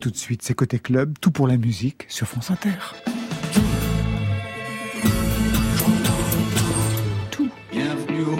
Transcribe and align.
Tout 0.00 0.10
de 0.10 0.16
suite, 0.16 0.40
c'est 0.42 0.54
Côté 0.54 0.78
Club, 0.78 1.12
tout 1.20 1.30
pour 1.30 1.46
la 1.46 1.58
musique 1.58 2.06
sur 2.08 2.26
France 2.26 2.50
Inter. 2.50 2.70
Tout. 7.30 7.50
Bienvenue 7.70 8.22
au 8.22 8.36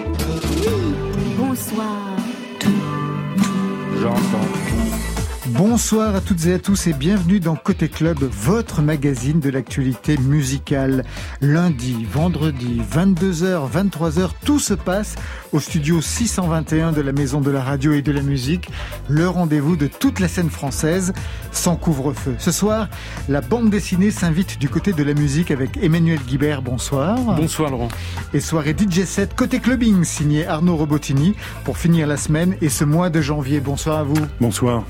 Bonsoir. 1.37 2.17
J'entends. 4.01 4.60
Bonsoir 5.53 6.15
à 6.15 6.21
toutes 6.21 6.45
et 6.45 6.53
à 6.53 6.59
tous 6.59 6.87
et 6.87 6.93
bienvenue 6.93 7.41
dans 7.41 7.57
Côté 7.57 7.89
Club, 7.89 8.19
votre 8.19 8.81
magazine 8.81 9.41
de 9.41 9.49
l'actualité 9.49 10.17
musicale. 10.17 11.03
Lundi, 11.41 12.05
vendredi, 12.09 12.81
22h, 12.89 13.69
23h, 13.69 14.29
tout 14.45 14.59
se 14.59 14.73
passe 14.73 15.15
au 15.51 15.59
studio 15.59 15.99
621 15.99 16.93
de 16.93 17.01
la 17.01 17.11
Maison 17.11 17.41
de 17.41 17.51
la 17.51 17.61
Radio 17.61 17.91
et 17.91 18.01
de 18.01 18.13
la 18.13 18.21
Musique, 18.21 18.69
le 19.09 19.27
rendez-vous 19.27 19.75
de 19.75 19.87
toute 19.87 20.21
la 20.21 20.29
scène 20.29 20.49
française 20.49 21.11
sans 21.51 21.75
couvre-feu. 21.75 22.35
Ce 22.37 22.51
soir, 22.51 22.87
la 23.27 23.41
bande 23.41 23.69
dessinée 23.69 24.11
s'invite 24.11 24.57
du 24.57 24.69
côté 24.69 24.93
de 24.93 25.03
la 25.03 25.13
musique 25.13 25.51
avec 25.51 25.77
Emmanuel 25.81 26.19
Guibert. 26.25 26.61
Bonsoir. 26.61 27.17
Bonsoir 27.35 27.71
Laurent. 27.71 27.89
Et 28.33 28.39
soirée 28.39 28.73
DJ 28.77 29.03
7 29.03 29.35
côté 29.35 29.59
clubbing 29.59 30.05
signé 30.05 30.47
Arnaud 30.47 30.77
Robotini 30.77 31.35
pour 31.65 31.77
finir 31.77 32.07
la 32.07 32.15
semaine 32.15 32.55
et 32.61 32.69
ce 32.69 32.85
mois 32.85 33.09
de 33.09 33.19
janvier. 33.19 33.59
Bonsoir 33.59 33.99
à 33.99 34.03
vous. 34.03 34.25
Bonsoir. 34.39 34.83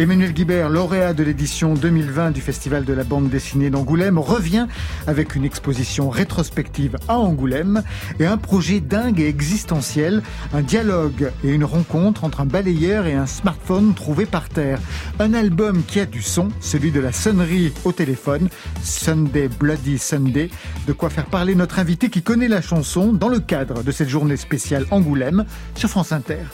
Emmanuel 0.00 0.32
Guibert, 0.32 0.70
lauréat 0.70 1.12
de 1.12 1.22
l'édition 1.22 1.74
2020 1.74 2.30
du 2.30 2.40
Festival 2.40 2.86
de 2.86 2.94
la 2.94 3.04
bande 3.04 3.28
dessinée 3.28 3.68
d'Angoulême, 3.68 4.18
revient 4.18 4.66
avec 5.06 5.34
une 5.34 5.44
exposition 5.44 6.08
rétrospective 6.08 6.96
à 7.06 7.18
Angoulême 7.18 7.82
et 8.18 8.24
un 8.24 8.38
projet 8.38 8.80
dingue 8.80 9.20
et 9.20 9.28
existentiel, 9.28 10.22
un 10.54 10.62
dialogue 10.62 11.30
et 11.44 11.50
une 11.50 11.64
rencontre 11.64 12.24
entre 12.24 12.40
un 12.40 12.46
balayeur 12.46 13.04
et 13.04 13.12
un 13.12 13.26
smartphone 13.26 13.92
trouvé 13.92 14.24
par 14.24 14.48
terre. 14.48 14.78
Un 15.18 15.34
album 15.34 15.82
qui 15.86 16.00
a 16.00 16.06
du 16.06 16.22
son, 16.22 16.48
celui 16.60 16.92
de 16.92 17.00
la 17.00 17.12
sonnerie 17.12 17.70
au 17.84 17.92
téléphone, 17.92 18.48
Sunday 18.82 19.48
Bloody 19.48 19.98
Sunday, 19.98 20.48
de 20.86 20.94
quoi 20.94 21.10
faire 21.10 21.26
parler 21.26 21.54
notre 21.54 21.78
invité 21.78 22.08
qui 22.08 22.22
connaît 22.22 22.48
la 22.48 22.62
chanson 22.62 23.12
dans 23.12 23.28
le 23.28 23.40
cadre 23.40 23.82
de 23.82 23.92
cette 23.92 24.08
journée 24.08 24.38
spéciale 24.38 24.86
Angoulême 24.92 25.44
sur 25.74 25.90
France 25.90 26.12
Inter. 26.12 26.46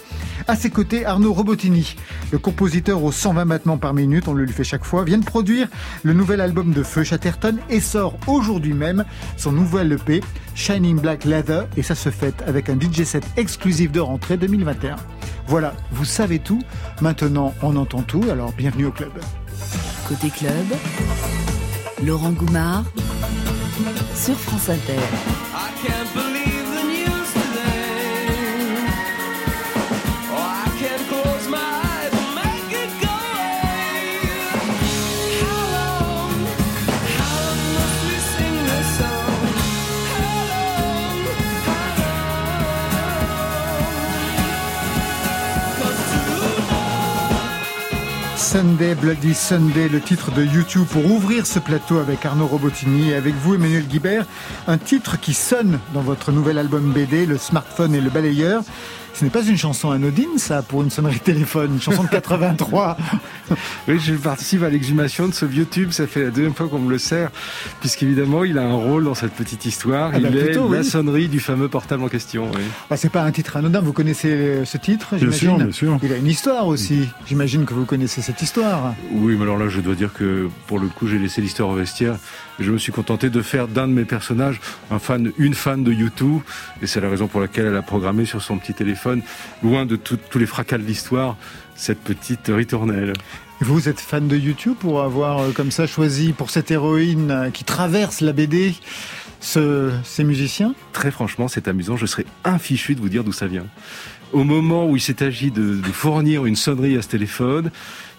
À 0.49 0.57
ses 0.57 0.71
côtés, 0.71 1.05
Arnaud 1.05 1.33
Robotini, 1.33 1.97
le 2.31 2.39
compositeur 2.39 3.03
aux 3.03 3.13
120 3.13 3.47
battements 3.47 3.79
par 3.79 3.95
minute, 3.95 4.29
on 4.29 4.35
le 4.35 4.45
lui 4.45 4.53
fait 4.53 4.65
chaque 4.65 4.85
fois, 4.85 5.05
vient 5.05 5.19
de 5.19 5.25
produire 5.25 5.69
le 6.03 6.13
nouvel 6.13 6.41
album 6.41 6.73
de 6.73 6.83
Feu 6.83 7.05
Chatterton 7.05 7.59
et 7.69 7.81
sort 7.81 8.17
aujourd'hui 8.27 8.73
même 8.73 9.05
son 9.37 9.53
nouvel 9.53 9.93
EP, 9.93 10.21
Shining 10.55 11.01
Black 11.01 11.25
Leather, 11.25 11.67
et 11.77 11.83
ça 11.83 11.95
se 11.95 12.11
fait 12.11 12.35
avec 12.47 12.69
un 12.69 12.79
DJ 12.79 13.05
set 13.05 13.25
exclusif 13.37 13.91
de 13.91 14.01
rentrée 14.01 14.37
2021. 14.37 14.97
Voilà, 15.49 15.75
vous 15.93 16.05
savez 16.05 16.39
tout, 16.39 16.61
maintenant 17.01 17.55
on 17.63 17.77
entend 17.77 18.03
tout, 18.03 18.25
alors 18.31 18.53
bienvenue 18.53 18.87
au 18.87 18.93
club. 18.93 19.13
Côté 20.09 20.31
club, 20.31 20.67
Laurent 22.05 22.31
Goumard 22.31 22.85
sur 24.15 24.37
France 24.39 24.69
Inter. 24.69 26.36
Sunday, 48.57 48.95
Bloody 48.95 49.35
Sunday, 49.35 49.87
le 49.87 50.01
titre 50.01 50.31
de 50.31 50.43
YouTube 50.43 50.87
pour 50.91 51.05
ouvrir 51.05 51.47
ce 51.47 51.59
plateau 51.59 51.99
avec 51.99 52.25
Arnaud 52.25 52.47
Robotini 52.47 53.11
et 53.11 53.15
avec 53.15 53.35
vous 53.35 53.55
Emmanuel 53.55 53.87
Guibert, 53.87 54.25
un 54.67 54.79
titre 54.79 55.21
qui 55.21 55.35
sonne 55.35 55.79
dans 55.93 56.01
votre 56.01 56.33
nouvel 56.33 56.57
album 56.57 56.91
BD, 56.91 57.27
Le 57.27 57.37
smartphone 57.37 57.95
et 57.95 58.01
le 58.01 58.09
balayeur. 58.09 58.63
Ce 59.17 59.25
n'est 59.25 59.31
pas 59.31 59.43
une 59.43 59.57
chanson 59.57 59.91
anodine, 59.91 60.37
ça, 60.37 60.61
pour 60.61 60.83
une 60.83 60.91
sonnerie 60.91 61.15
de 61.15 61.21
téléphone, 61.21 61.73
une 61.73 61.81
chanson 61.81 62.03
de 62.03 62.09
83. 62.09 62.99
oui, 63.89 63.99
je 63.99 64.13
participe 64.13 64.63
à 64.63 64.69
l'exhumation 64.69 65.27
de 65.27 65.33
ce 65.33 65.47
vieux 65.47 65.65
tube. 65.65 65.91
Ça 65.91 66.07
fait 66.07 66.25
la 66.25 66.31
deuxième 66.31 66.53
fois 66.53 66.69
qu'on 66.69 66.79
me 66.79 66.91
le 66.91 66.99
sert, 66.99 67.31
puisqu'évidemment, 67.81 68.45
il 68.45 68.59
a 68.59 68.63
un 68.63 68.75
rôle 68.75 69.05
dans 69.05 69.15
cette 69.15 69.33
petite 69.33 69.65
histoire. 69.65 70.11
Ah 70.13 70.19
il 70.19 70.25
bah 70.25 70.29
est 70.29 70.71
la 70.71 70.83
sonnerie 70.83 71.29
du 71.29 71.41
fameux 71.41 71.69
portable 71.69 72.03
en 72.03 72.09
question. 72.09 72.51
Oui. 72.55 72.61
Bah, 72.91 72.99
c'est 72.99 73.09
pas 73.09 73.23
un 73.23 73.33
titre 73.33 73.57
anodin. 73.57 73.81
Vous 73.81 73.95
connaissez 73.95 74.67
ce 74.67 74.77
titre, 74.77 75.17
Bien 75.17 75.33
sûr, 75.33 75.57
bien 75.57 75.73
sûr. 75.73 75.99
Il 76.03 76.13
a 76.13 76.17
une 76.17 76.27
histoire 76.27 76.67
aussi. 76.67 77.09
J'imagine 77.27 77.65
que 77.65 77.73
vous 77.73 77.87
connaissez 77.87 78.21
cette 78.21 78.43
histoire. 78.43 78.46
Oui, 79.13 79.35
mais 79.37 79.43
alors 79.43 79.59
là, 79.59 79.69
je 79.69 79.81
dois 79.81 79.95
dire 79.95 80.13
que 80.13 80.49
pour 80.67 80.79
le 80.79 80.89
coup, 80.89 81.07
j'ai 81.07 81.19
laissé 81.19 81.41
l'histoire 81.41 81.69
au 81.69 81.75
vestiaire. 81.75 82.17
Je 82.59 82.71
me 82.71 82.79
suis 82.79 82.93
contenté 82.93 83.29
de 83.29 83.43
faire 83.43 83.69
d'un 83.69 83.89
de 83.89 83.93
mes 83.93 84.05
personnages 84.05 84.61
un 84.91 84.99
fan, 84.99 85.33
une 85.39 85.55
fan 85.55 85.85
de 85.85 85.93
YouTube, 85.93 86.41
et 86.81 86.87
c'est 86.87 87.01
la 87.01 87.11
raison 87.11 87.27
pour 87.27 87.41
laquelle 87.41 87.67
elle 87.67 87.77
a 87.77 87.83
programmé 87.83 88.25
sur 88.25 88.43
son 88.43 88.59
petit 88.59 88.75
téléphone, 88.75 89.23
loin 89.63 89.85
de 89.85 89.97
tous 89.97 90.39
les 90.39 90.47
fracas 90.47 90.79
de 90.79 90.85
l'histoire, 90.85 91.37
cette 91.75 92.01
petite 92.01 92.49
ritournelle. 92.49 93.13
Vous 93.61 93.89
êtes 93.89 94.01
fan 94.01 94.29
de 94.29 94.37
YouTube 94.37 94.77
pour 94.79 95.03
avoir 95.03 95.39
euh, 95.39 95.51
comme 95.53 95.71
ça 95.71 95.87
choisi 95.87 96.33
pour 96.33 96.51
cette 96.51 96.71
héroïne 96.71 97.31
euh, 97.31 97.51
qui 97.51 97.65
traverse 97.65 98.21
la 98.21 98.33
BD 98.33 98.75
ce, 99.41 99.91
ces 100.05 100.25
musiciens? 100.25 100.75
Très 100.93 101.11
franchement, 101.11 101.49
c'est 101.49 101.67
amusant. 101.67 101.97
Je 101.97 102.05
serais 102.05 102.27
infichu 102.45 102.95
de 102.95 103.01
vous 103.01 103.09
dire 103.09 103.25
d'où 103.25 103.33
ça 103.33 103.47
vient. 103.47 103.65
Au 104.33 104.45
moment 104.45 104.87
où 104.87 104.97
il 104.97 105.01
s'est 105.01 105.23
agi 105.23 105.51
de, 105.51 105.77
de 105.77 105.93
fournir 105.93 106.45
une 106.45 106.57
sonnerie 106.57 106.99
à 106.99 107.03
ce 107.03 107.09
téléphone, 107.09 107.71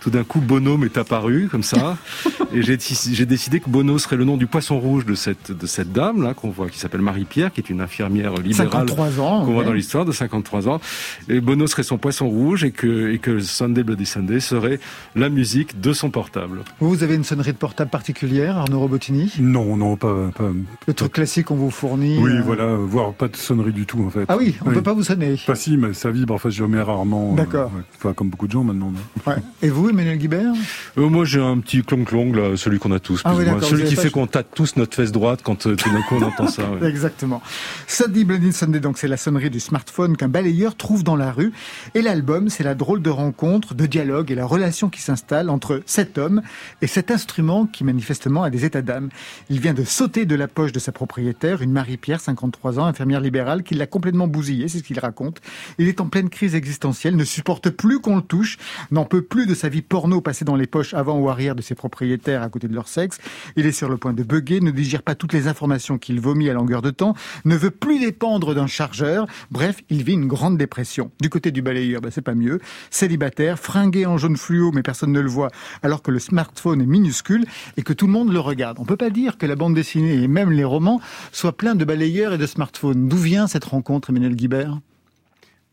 tout 0.07 0.11
d'un 0.11 0.23
coup, 0.23 0.39
Bono 0.39 0.77
m'est 0.77 0.97
apparu 0.97 1.49
comme 1.51 1.63
ça, 1.63 1.97
et 2.53 2.61
j'ai 2.61 3.25
décidé 3.25 3.59
que 3.59 3.69
Bono 3.69 3.97
serait 3.97 4.15
le 4.15 4.23
nom 4.23 4.37
du 4.37 4.47
poisson 4.47 4.79
rouge 4.79 5.05
de 5.05 5.15
cette 5.15 5.51
de 5.51 5.67
cette 5.67 5.91
dame 5.91 6.23
là 6.23 6.33
qu'on 6.33 6.49
voit, 6.49 6.69
qui 6.69 6.79
s'appelle 6.79 7.01
Marie-Pierre, 7.01 7.51
qui 7.51 7.59
est 7.59 7.69
une 7.69 7.81
infirmière 7.81 8.33
libérale 8.35 8.85
qu'on 8.85 9.51
voit 9.51 9.65
dans 9.65 9.73
l'histoire 9.73 10.05
de 10.05 10.13
53 10.13 10.69
ans. 10.69 10.79
Et 11.27 11.41
Bono 11.41 11.67
serait 11.67 11.83
son 11.83 11.97
poisson 11.97 12.29
rouge 12.29 12.63
et 12.63 12.71
que 12.71 13.11
et 13.11 13.19
que 13.19 13.41
Sunday 13.41 13.83
Bloody 13.83 14.05
Sunday 14.05 14.39
serait 14.39 14.79
la 15.13 15.27
musique 15.27 15.81
de 15.81 15.91
son 15.91 16.09
portable. 16.09 16.61
Vous 16.79 17.03
avez 17.03 17.15
une 17.15 17.25
sonnerie 17.25 17.51
de 17.51 17.57
portable 17.57 17.91
particulière, 17.91 18.57
Arnaud 18.57 18.79
Robotini? 18.79 19.33
Non, 19.41 19.75
non, 19.75 19.97
pas, 19.97 20.31
pas 20.37 20.51
le 20.87 20.93
truc 20.93 21.11
classique 21.11 21.47
qu'on 21.47 21.57
vous 21.57 21.69
fournit. 21.69 22.17
Oui, 22.21 22.31
euh, 22.31 22.41
voilà, 22.45 22.77
voire 22.77 23.11
pas 23.11 23.27
de 23.27 23.35
sonnerie 23.35 23.73
du 23.73 23.85
tout 23.85 24.05
en 24.05 24.09
fait. 24.09 24.23
Ah 24.29 24.37
oui, 24.37 24.55
on 24.65 24.69
ne 24.69 24.75
peut 24.75 24.81
pas 24.81 24.93
vous 24.93 25.03
sonner. 25.03 25.35
Pas 25.45 25.55
si, 25.55 25.75
mais 25.75 25.93
ça 25.93 26.11
vibre. 26.11 26.33
Enfin, 26.33 26.49
je 26.49 26.63
mets 26.63 26.81
rarement. 26.81 27.33
Euh, 27.33 27.35
D'accord. 27.35 27.73
enfin, 27.97 28.13
comme 28.13 28.29
beaucoup 28.29 28.47
de 28.47 28.53
gens 28.53 28.63
maintenant. 28.63 28.93
Ouais. 29.25 29.35
Et 29.61 29.67
vous, 29.69 29.96
Emmanuel 29.97 30.19
Guibert 30.19 30.53
euh, 30.99 31.09
Moi, 31.09 31.25
j'ai 31.25 31.41
un 31.41 31.57
petit 31.57 31.81
clong-clong, 31.81 32.35
là, 32.35 32.55
celui 32.55 32.77
qu'on 32.77 32.91
a 32.91 32.99
tous. 32.99 33.21
Ah 33.25 33.33
celui 33.61 33.85
qui 33.85 33.95
fait 33.95 34.11
qu'on 34.11 34.27
tâte 34.27 34.49
tous 34.53 34.75
notre 34.75 34.95
fesse 34.95 35.11
droite 35.11 35.41
quand 35.43 35.65
euh, 35.65 35.75
tout 35.75 35.89
d'un 35.89 36.03
coup 36.03 36.15
on 36.17 36.21
entend 36.21 36.47
ça. 36.47 36.63
Exactement. 36.83 37.41
Sunday 37.87 38.23
Bloody 38.23 38.53
Sunday, 38.53 38.79
donc 38.79 38.99
c'est 38.99 39.07
la 39.07 39.17
sonnerie 39.17 39.49
du 39.49 39.59
smartphone 39.59 40.15
qu'un 40.15 40.27
balayeur 40.27 40.75
trouve 40.75 41.03
dans 41.03 41.15
la 41.15 41.31
rue. 41.31 41.51
Et 41.95 42.03
l'album, 42.03 42.49
c'est 42.49 42.63
la 42.63 42.75
drôle 42.75 43.01
de 43.01 43.09
rencontre, 43.09 43.73
de 43.73 43.87
dialogue 43.87 44.29
et 44.31 44.35
la 44.35 44.45
relation 44.45 44.89
qui 44.89 45.01
s'installe 45.01 45.49
entre 45.49 45.81
cet 45.87 46.19
homme 46.19 46.43
et 46.83 46.87
cet 46.87 47.09
instrument 47.09 47.65
qui 47.65 47.83
manifestement 47.83 48.43
a 48.43 48.51
des 48.51 48.65
états 48.65 48.83
d'âme. 48.83 49.09
Il 49.49 49.59
vient 49.59 49.73
de 49.73 49.83
sauter 49.83 50.25
de 50.25 50.35
la 50.35 50.47
poche 50.47 50.73
de 50.73 50.79
sa 50.79 50.91
propriétaire, 50.91 51.63
une 51.63 51.71
Marie-Pierre, 51.71 52.21
53 52.21 52.79
ans, 52.79 52.85
infirmière 52.85 53.19
libérale, 53.19 53.63
qui 53.63 53.73
l'a 53.73 53.87
complètement 53.87 54.27
bousillé, 54.27 54.67
c'est 54.67 54.77
ce 54.77 54.83
qu'il 54.83 54.99
raconte. 54.99 55.41
Il 55.79 55.87
est 55.87 56.01
en 56.01 56.07
pleine 56.07 56.29
crise 56.29 56.53
existentielle, 56.53 57.15
ne 57.15 57.23
supporte 57.23 57.71
plus 57.71 57.99
qu'on 57.99 58.17
le 58.17 58.21
touche, 58.21 58.59
n'en 58.91 59.05
peut 59.05 59.23
plus 59.23 59.47
de 59.47 59.55
sa 59.55 59.69
vie 59.69 59.81
porno 59.87 60.21
passée 60.21 60.45
dans 60.45 60.55
les 60.55 60.67
poches 60.67 60.93
avant 60.93 61.17
ou 61.19 61.29
arrière 61.29 61.55
de 61.55 61.61
ses 61.61 61.75
propriétaires 61.75 62.41
à 62.41 62.49
côté 62.49 62.67
de 62.67 62.73
leur 62.73 62.87
sexe. 62.87 63.17
Il 63.55 63.65
est 63.65 63.71
sur 63.71 63.89
le 63.89 63.97
point 63.97 64.13
de 64.13 64.23
bugger, 64.23 64.59
ne 64.59 64.71
digère 64.71 65.03
pas 65.03 65.15
toutes 65.15 65.33
les 65.33 65.47
informations 65.47 65.97
qu'il 65.97 66.19
vomit 66.19 66.49
à 66.49 66.53
longueur 66.53 66.81
de 66.81 66.91
temps, 66.91 67.15
ne 67.45 67.55
veut 67.55 67.71
plus 67.71 67.99
dépendre 67.99 68.53
d'un 68.53 68.67
chargeur. 68.67 69.27
Bref, 69.51 69.81
il 69.89 70.03
vit 70.03 70.13
une 70.13 70.27
grande 70.27 70.57
dépression. 70.57 71.11
Du 71.21 71.29
côté 71.29 71.51
du 71.51 71.61
balayeur, 71.61 72.01
ben 72.01 72.11
c'est 72.11 72.21
pas 72.21 72.35
mieux. 72.35 72.59
Célibataire, 72.89 73.59
fringué 73.59 74.05
en 74.05 74.17
jaune 74.17 74.37
fluo, 74.37 74.71
mais 74.71 74.83
personne 74.83 75.11
ne 75.11 75.19
le 75.19 75.29
voit, 75.29 75.49
alors 75.83 76.01
que 76.01 76.11
le 76.11 76.19
smartphone 76.19 76.81
est 76.81 76.85
minuscule 76.85 77.45
et 77.77 77.83
que 77.83 77.93
tout 77.93 78.07
le 78.07 78.13
monde 78.13 78.31
le 78.31 78.39
regarde. 78.39 78.77
On 78.79 78.85
peut 78.85 78.97
pas 78.97 79.09
dire 79.09 79.37
que 79.37 79.45
la 79.45 79.55
bande 79.55 79.73
dessinée 79.73 80.21
et 80.23 80.27
même 80.27 80.51
les 80.51 80.63
romans 80.63 81.01
soient 81.31 81.55
pleins 81.55 81.75
de 81.75 81.85
balayeurs 81.85 82.33
et 82.33 82.37
de 82.37 82.45
smartphones. 82.45 83.07
D'où 83.07 83.17
vient 83.17 83.47
cette 83.47 83.65
rencontre, 83.65 84.09
Emmanuel 84.09 84.35
Guibert? 84.35 84.79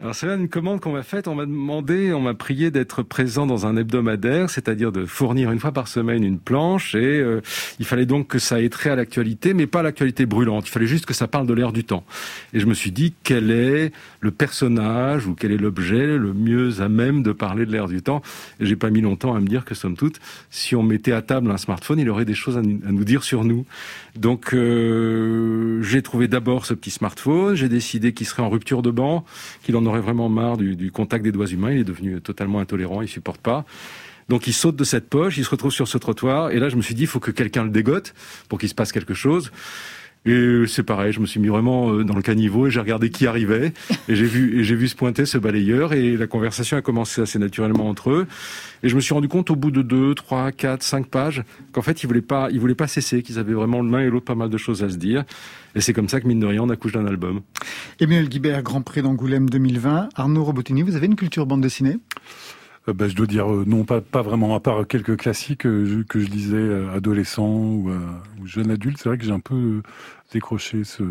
Alors 0.05 0.15
c'est 0.15 0.27
là 0.27 0.35
une 0.35 0.51
commande 0.51 0.81
qu'on 0.81 0.93
m'a 0.93 1.03
faite. 1.03 1.29
On 1.29 1.35
m'a 1.35 1.47
demandé, 1.47 2.13
on 2.13 2.21
m'a 2.21 2.35
prié 2.35 2.71
d'être 2.71 3.03
présent 3.03 3.47
dans 3.47 3.65
un 3.65 3.75
hebdomadaire, 3.75 4.51
c'est-à-dire 4.51 4.93
de 4.93 5.07
fournir 5.07 5.51
une 5.51 5.59
fois 5.59 5.73
par 5.73 5.89
semaine 5.89 6.23
une 6.23 6.39
planche. 6.39 6.95
Et 6.95 6.99
euh, 6.99 7.41
il 7.79 7.87
fallait 7.87 8.05
donc 8.05 8.29
que 8.29 8.39
ça 8.39 8.61
ait 8.61 8.69
trait 8.69 8.91
à 8.91 8.97
l'actualité, 8.97 9.55
mais 9.55 9.67
pas 9.67 9.83
l'actualité 9.83 10.27
brûlante. 10.27 10.69
Il 10.69 10.71
fallait 10.71 10.87
juste 10.87 11.07
que 11.07 11.15
ça 11.15 11.27
parle 11.27 11.47
de 11.47 11.55
l'air 11.55 11.73
du 11.73 11.85
temps. 11.85 12.05
Et 12.53 12.61
je 12.61 12.67
me 12.67 12.75
suis 12.75 12.93
dit 12.93 13.15
quel 13.23 13.51
est 13.51 13.93
le 14.21 14.31
personnage 14.31 15.27
ou 15.27 15.35
quel 15.35 15.53
est 15.53 15.57
l'objet 15.57 16.19
le 16.19 16.35
mieux 16.35 16.83
à 16.83 16.91
même 16.91 17.23
de 17.23 17.33
parler 17.33 17.65
de 17.65 17.73
l'air 17.73 17.89
du 17.89 18.03
temps? 18.03 18.21
Et 18.61 18.67
j'ai 18.67 18.77
pas 18.77 18.91
mis 18.91 19.01
longtemps 19.01 19.35
à 19.35 19.41
me 19.41 19.47
dire 19.47 19.65
que 19.65 19.75
somme 19.75 19.97
toute, 19.97 20.21
si 20.51 20.77
on 20.77 20.83
mettait 20.83 21.13
à 21.13 21.23
table 21.23 21.51
un 21.51 21.57
smartphone, 21.57 21.99
il 21.99 22.11
aurait 22.11 22.27
des 22.27 22.35
choses 22.35 22.59
à 22.59 22.61
nous 22.61 23.05
dire 23.05 23.25
sur 23.25 23.43
nous. 23.43 23.65
Donc 24.17 24.53
euh, 24.53 25.83
j'ai 25.83 26.03
trouvé 26.03 26.29
d'abord 26.29 26.67
ce 26.67 26.75
petit 26.75 26.91
smartphone. 26.91 27.55
J'ai 27.55 27.71
décidé 27.71 28.13
qu'il 28.13 28.27
serait 28.27 28.43
en 28.43 28.51
rupture 28.51 28.83
de 28.83 28.91
banc, 28.91 29.25
qu'il 29.63 29.75
en 29.77 29.87
aurait 29.87 29.94
vraiment 30.01 30.29
marre 30.29 30.57
du, 30.57 30.77
du, 30.77 30.91
contact 30.91 31.25
des 31.25 31.33
doigts 31.33 31.47
humains. 31.47 31.73
Il 31.73 31.81
est 31.81 31.85
devenu 31.85 32.21
totalement 32.21 32.61
intolérant, 32.61 33.03
il 33.03 33.09
supporte 33.09 33.41
pas. 33.41 33.65
Donc 34.29 34.47
il 34.47 34.53
saute 34.53 34.77
de 34.77 34.85
cette 34.85 35.09
poche, 35.09 35.37
il 35.37 35.45
se 35.45 35.51
retrouve 35.51 35.73
sur 35.73 35.89
ce 35.89 35.99
trottoir, 35.99 36.51
et 36.51 36.59
là 36.59 36.69
je 36.69 36.77
me 36.77 36.83
suis 36.83 36.95
dit, 36.95 37.03
il 37.03 37.07
faut 37.07 37.21
que 37.21 37.31
quelqu'un 37.31 37.65
le 37.65 37.71
dégote 37.71 38.15
pour 38.49 38.59
qu'il 38.59 38.69
se 38.69 38.75
passe 38.75 38.93
quelque 38.93 39.15
chose. 39.15 39.53
Et 40.27 40.65
c'est 40.67 40.83
pareil, 40.83 41.13
je 41.13 41.21
me 41.21 41.27
suis 41.27 41.39
mis 41.39 41.49
vraiment 41.49 41.93
euh, 41.93 42.03
dans 42.03 42.17
le 42.17 42.23
caniveau 42.23 42.67
et 42.67 42.71
j'ai 42.71 42.81
regardé 42.81 43.11
qui 43.11 43.27
arrivait 43.27 43.75
et 44.09 44.17
j'ai 44.17 44.25
vu 44.25 44.59
et 44.59 44.65
j'ai 44.65 44.75
vu 44.75 44.89
se 44.89 44.97
pointer 44.97 45.27
ce 45.27 45.37
balayeur 45.37 45.93
et 45.93 46.17
la 46.17 46.27
conversation 46.27 46.79
a 46.79 46.83
commencé 46.83 47.21
assez 47.21 47.39
naturellement 47.39 47.89
entre 47.89 48.11
eux 48.11 48.27
et 48.83 48.89
je 48.89 48.97
me 48.97 49.03
suis 49.03 49.13
rendu 49.13 49.29
compte 49.29 49.51
au 49.51 49.57
bout 49.57 49.71
de 49.71 49.83
deux, 49.83 50.15
trois, 50.15 50.51
quatre, 50.51 50.83
cinq 50.83 51.09
pages 51.09 51.45
qu'en 51.73 51.83
fait 51.83 52.03
ils 52.03 52.07
voulaient 52.07 52.23
pas 52.23 52.49
ils 52.51 52.59
voulaient 52.59 52.75
pas 52.75 52.89
cesser, 52.89 53.23
qu'ils 53.23 53.39
avaient 53.39 53.53
vraiment 53.53 53.83
l'un 53.83 54.01
et 54.01 54.09
l'autre 54.09 54.25
pas 54.25 54.35
mal 54.35 54.49
de 54.49 54.57
choses 54.57 54.83
à 54.83 54.89
se 54.89 54.97
dire 54.97 55.25
et 55.75 55.83
c'est 55.83 55.93
comme 55.93 56.09
ça 56.09 56.23
que 56.23 56.27
mine 56.27 56.41
de 56.41 56.47
rien 56.47 56.63
on 56.63 56.71
accouche 56.71 56.93
d'un 56.93 57.07
album. 57.07 57.43
Emmanuel 58.01 58.31
Guibert, 58.31 58.63
Grand 58.63 58.81
Prix 58.81 59.03
d'Angoulême 59.03 59.51
2020. 59.51 60.09
Arnaud 60.15 60.45
Robotini, 60.45 60.83
vous 60.83 60.97
avez 60.97 61.07
une 61.07 61.17
culture 61.17 61.45
bande 61.45 61.61
dessinée? 61.61 61.99
Euh, 62.89 62.93
bah, 62.93 63.09
je 63.09 63.15
dois 63.15 63.27
dire 63.27 63.51
euh, 63.53 63.65
non, 63.67 63.85
pas, 63.85 64.01
pas 64.01 64.23
vraiment, 64.23 64.55
à 64.55 64.61
part 64.61 64.87
quelques 64.87 65.17
classiques 65.17 65.61
que 65.61 65.85
je, 65.85 66.01
que 66.01 66.21
je 66.21 66.29
lisais 66.31 66.87
adolescent 66.95 67.47
ou, 67.49 67.91
ou 68.41 68.47
jeune 68.47 68.71
adulte. 68.71 68.99
C'est 68.99 69.09
vrai 69.09 69.19
que 69.19 69.25
j'ai 69.25 69.33
un 69.33 69.41
peu 69.41 69.83
décroché 70.33 70.85
ce, 70.85 71.03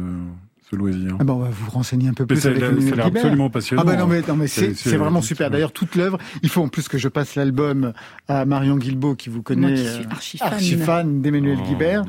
ce 0.70 0.76
loisir. 0.76 1.18
Ah 1.20 1.24
bah 1.24 1.34
on 1.34 1.40
va 1.40 1.50
vous 1.50 1.72
renseigner 1.72 2.10
un 2.10 2.14
peu 2.14 2.26
plus. 2.26 2.46
Mais 2.46 2.82
c'est 2.82 3.00
absolument 3.00 3.50
passionnant. 3.50 3.84
Ah 3.84 3.86
bah 3.86 3.96
non 3.96 4.08
mais, 4.08 4.22
non, 4.28 4.36
mais 4.36 4.48
c'est, 4.48 4.74
c'est 4.76 4.98
vraiment 4.98 5.22
super. 5.22 5.50
D'ailleurs 5.50 5.72
toute 5.72 5.96
l'œuvre, 5.96 6.18
il 6.42 6.50
faut 6.50 6.62
en 6.62 6.68
plus 6.68 6.88
que 6.88 6.98
je 6.98 7.08
passe 7.08 7.36
l'album 7.36 7.94
à 8.28 8.46
Marion 8.46 8.78
Guilbault 8.78 9.16
qui 9.16 9.30
vous 9.30 9.42
connaît, 9.42 9.76
qui 9.76 9.88
suis 9.88 10.06
archi 10.10 10.38
fan, 10.38 10.54
archi 10.54 10.78
fan 10.78 11.22
d'Emmanuel 11.22 11.58
Oh, 11.62 11.68
Guibert. 11.68 12.04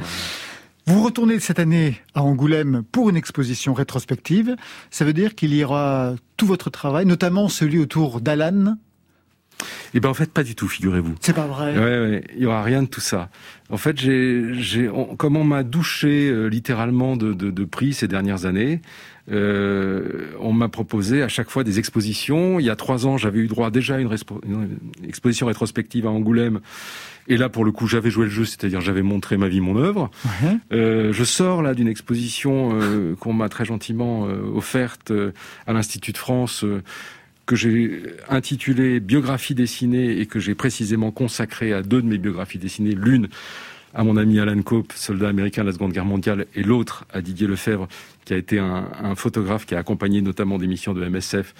Vous 0.86 1.02
retournez 1.02 1.40
cette 1.40 1.58
année 1.58 1.96
à 2.14 2.22
Angoulême 2.22 2.82
pour 2.92 3.08
une 3.08 3.16
exposition 3.16 3.72
rétrospective. 3.72 4.54
Ça 4.90 5.06
veut 5.06 5.14
dire 5.14 5.34
qu'il 5.34 5.54
y 5.54 5.64
aura 5.64 6.14
tout 6.36 6.46
votre 6.46 6.68
travail, 6.68 7.06
notamment 7.06 7.48
celui 7.48 7.78
autour 7.78 8.20
d'Alan. 8.20 8.76
Et 9.94 10.00
ben 10.00 10.08
en 10.08 10.14
fait 10.14 10.30
pas 10.32 10.42
du 10.42 10.54
tout, 10.54 10.68
figurez-vous. 10.68 11.14
C'est 11.20 11.32
pas 11.34 11.46
vrai. 11.46 11.72
Ouais, 11.76 11.80
ouais, 12.10 12.24
il 12.36 12.42
y 12.42 12.46
aura 12.46 12.62
rien 12.62 12.82
de 12.82 12.88
tout 12.88 13.00
ça. 13.00 13.28
En 13.70 13.76
fait, 13.78 13.98
j'ai, 14.00 14.54
j'ai, 14.54 14.88
on- 14.88 15.16
comme 15.16 15.36
on 15.36 15.44
m'a 15.44 15.62
douché 15.62 16.28
euh, 16.28 16.46
littéralement 16.48 17.16
de, 17.16 17.32
de, 17.32 17.50
de 17.50 17.64
prix 17.64 17.92
ces 17.94 18.06
dernières 18.08 18.44
années, 18.46 18.80
euh, 19.38 20.26
on 20.40 20.52
m'a 20.52 20.68
proposé 20.68 21.22
à 21.22 21.28
chaque 21.28 21.50
fois 21.50 21.64
des 21.64 21.78
expositions. 21.78 22.60
Il 22.60 22.66
y 22.66 22.70
a 22.70 22.76
trois 22.76 23.06
ans, 23.06 23.16
j'avais 23.16 23.38
eu 23.40 23.46
droit 23.48 23.70
déjà 23.70 23.96
à 23.96 24.00
une, 24.00 24.10
une 24.46 24.78
exposition 25.08 25.46
rétrospective 25.46 26.06
à 26.06 26.10
Angoulême. 26.10 26.60
Et 27.26 27.38
là, 27.38 27.48
pour 27.48 27.64
le 27.64 27.72
coup, 27.72 27.86
j'avais 27.86 28.10
joué 28.10 28.26
le 28.26 28.30
jeu, 28.30 28.44
c'est-à-dire 28.44 28.82
j'avais 28.82 29.00
montré 29.00 29.38
ma 29.38 29.48
vie, 29.48 29.60
mon 29.62 29.78
œuvre. 29.78 30.10
Euh, 30.72 31.10
je 31.14 31.24
sors 31.24 31.62
là 31.62 31.72
d'une 31.74 31.88
exposition 31.88 32.78
euh, 32.78 33.14
qu'on 33.16 33.32
m'a 33.32 33.48
très 33.48 33.64
gentiment 33.64 34.26
euh, 34.28 34.42
offerte 34.54 35.10
euh, 35.10 35.32
à 35.66 35.72
l'Institut 35.72 36.12
de 36.12 36.18
France, 36.18 36.64
euh, 36.64 36.82
que 37.46 37.56
j'ai 37.56 38.02
intitulée 38.28 39.00
Biographie 39.00 39.54
dessinée 39.54 40.18
et 40.18 40.26
que 40.26 40.40
j'ai 40.40 40.54
précisément 40.54 41.10
consacrée 41.10 41.72
à 41.72 41.82
deux 41.82 42.02
de 42.02 42.06
mes 42.06 42.18
biographies 42.18 42.58
dessinées. 42.58 42.94
L'une 42.94 43.28
à 43.94 44.02
mon 44.02 44.16
ami 44.16 44.40
Alan 44.40 44.60
Cope, 44.62 44.92
soldat 44.94 45.28
américain 45.28 45.62
de 45.62 45.68
la 45.68 45.72
Seconde 45.72 45.92
Guerre 45.92 46.04
mondiale, 46.04 46.46
et 46.54 46.62
l'autre 46.62 47.04
à 47.12 47.20
Didier 47.20 47.46
Lefebvre, 47.46 47.86
qui 48.24 48.34
a 48.34 48.36
été 48.36 48.58
un, 48.58 48.88
un 49.02 49.14
photographe 49.14 49.66
qui 49.66 49.74
a 49.74 49.78
accompagné 49.78 50.20
notamment 50.20 50.58
des 50.58 50.66
missions 50.66 50.94
de 50.94 51.04
MSF 51.06 51.54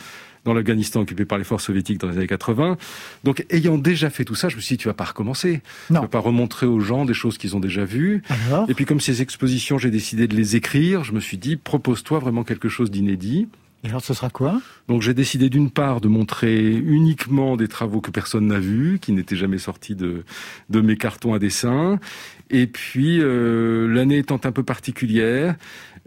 dans 0.45 0.53
l'Afghanistan 0.53 1.01
occupé 1.01 1.25
par 1.25 1.39
les 1.39 1.45
forces 1.45 1.65
soviétiques 1.65 1.99
dans 1.99 2.09
les 2.09 2.19
années 2.19 2.27
80. 2.27 2.77
Donc, 3.25 3.47
ayant 3.51 3.79
déjà 3.79 4.11
fait 4.11 4.25
tout 4.25 4.35
ça, 4.35 4.49
je 4.49 4.57
me 4.57 4.61
suis 4.61 4.77
dit, 4.77 4.83
tu 4.83 4.89
vas 4.89 4.95
pas 4.95 5.05
recommencer. 5.05 5.63
Non. 5.91 6.01
Tu 6.01 6.05
vas 6.05 6.09
pas 6.09 6.19
remontrer 6.19 6.67
aux 6.67 6.81
gens 6.81 7.05
des 7.05 7.15
choses 7.15 7.39
qu'ils 7.39 7.57
ont 7.57 7.61
déjà 7.61 7.85
vues. 7.85 8.23
Alors? 8.29 8.69
Et 8.69 8.75
puis 8.75 8.85
comme 8.85 9.01
ces 9.01 9.23
expositions, 9.23 9.79
j'ai 9.79 9.91
décidé 9.91 10.29
de 10.29 10.37
les 10.37 10.57
écrire, 10.57 11.03
je 11.03 11.13
me 11.13 11.21
suis 11.21 11.39
dit, 11.39 11.57
propose-toi 11.57 12.19
vraiment 12.19 12.45
quelque 12.45 12.69
chose 12.69 12.91
d'inédit. 12.91 13.49
Alors 13.85 14.01
ce 14.01 14.15
sera 14.15 14.31
quoi? 14.31 14.63
Donc 14.89 15.03
j'ai 15.03 15.13
décidé 15.13 15.51
d'une 15.51 15.71
part 15.71 16.01
de 16.01 16.09
montrer 16.09 16.75
uniquement 16.75 17.55
des 17.59 17.69
travaux 17.69 18.01
que 18.01 18.11
personne 18.11 18.47
n'a 18.47 18.59
vus, 18.59 18.99
qui 18.99 19.13
n'étaient 19.13 19.37
jamais 19.37 19.59
sortis 19.59 19.95
de, 19.95 20.25
de 20.71 20.81
mes 20.81 20.97
cartons 20.97 21.35
à 21.35 21.39
dessin. 21.39 22.01
Et 22.49 22.67
puis 22.67 23.21
euh, 23.21 23.87
l'année 23.93 24.19
étant 24.19 24.41
un 24.43 24.53
peu 24.53 24.63
particulière, 24.63 25.57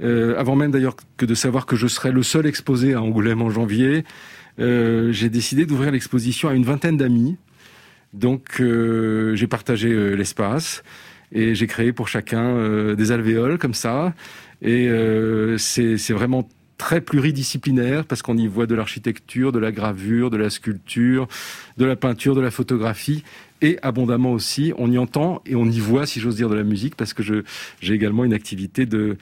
euh, 0.01 0.35
avant 0.39 0.55
même 0.55 0.71
d'ailleurs 0.71 0.95
que 1.17 1.25
de 1.27 1.35
savoir 1.35 1.67
que 1.67 1.75
je 1.75 1.85
serais 1.85 2.11
le 2.11 2.23
seul 2.23 2.47
exposé 2.47 2.95
à 2.95 3.01
Angoulême 3.01 3.43
en 3.43 3.51
janvier, 3.51 4.05
euh, 4.59 5.11
j'ai 5.11 5.29
décidé 5.29 5.67
d'ouvrir 5.67 5.91
l'exposition 5.91 6.49
à 6.49 6.55
une 6.55 6.65
vingtaine 6.65 6.97
d'amis. 6.97 7.37
Donc 8.13 8.59
j'ai 8.59 9.47
partagé 9.47 10.15
l'espace 10.15 10.81
et 11.31 11.53
j'ai 11.53 11.67
créé 11.67 11.91
pour 11.91 12.07
chacun 12.07 12.95
des 12.95 13.11
alvéoles 13.11 13.59
comme 13.59 13.75
ça. 13.75 14.15
Et 14.61 14.89
c'est 15.57 16.13
vraiment 16.13 16.47
très 16.77 17.01
pluridisciplinaire 17.01 18.05
parce 18.05 18.21
qu'on 18.21 18.37
y 18.37 18.47
voit 18.47 18.67
de 18.67 18.75
l'architecture, 18.75 19.51
de 19.51 19.59
la 19.59 19.71
gravure, 19.71 20.29
de 20.29 20.37
la 20.37 20.49
sculpture, 20.49 21.27
de 21.77 21.85
la 21.85 21.95
peinture, 21.95 22.35
de 22.35 22.41
la 22.41 22.51
photographie 22.51 23.23
et 23.61 23.79
abondamment 23.81 24.31
aussi 24.31 24.73
on 24.77 24.91
y 24.91 24.97
entend 24.97 25.41
et 25.45 25.55
on 25.55 25.65
y 25.65 25.79
voit 25.79 26.05
si 26.05 26.19
j'ose 26.19 26.35
dire 26.35 26.49
de 26.49 26.55
la 26.55 26.63
musique 26.63 26.95
parce 26.95 27.13
que 27.13 27.23
je 27.23 27.43
j'ai 27.81 27.93
également 27.93 28.23
une 28.23 28.33
activité 28.33 28.85
de 28.85 29.17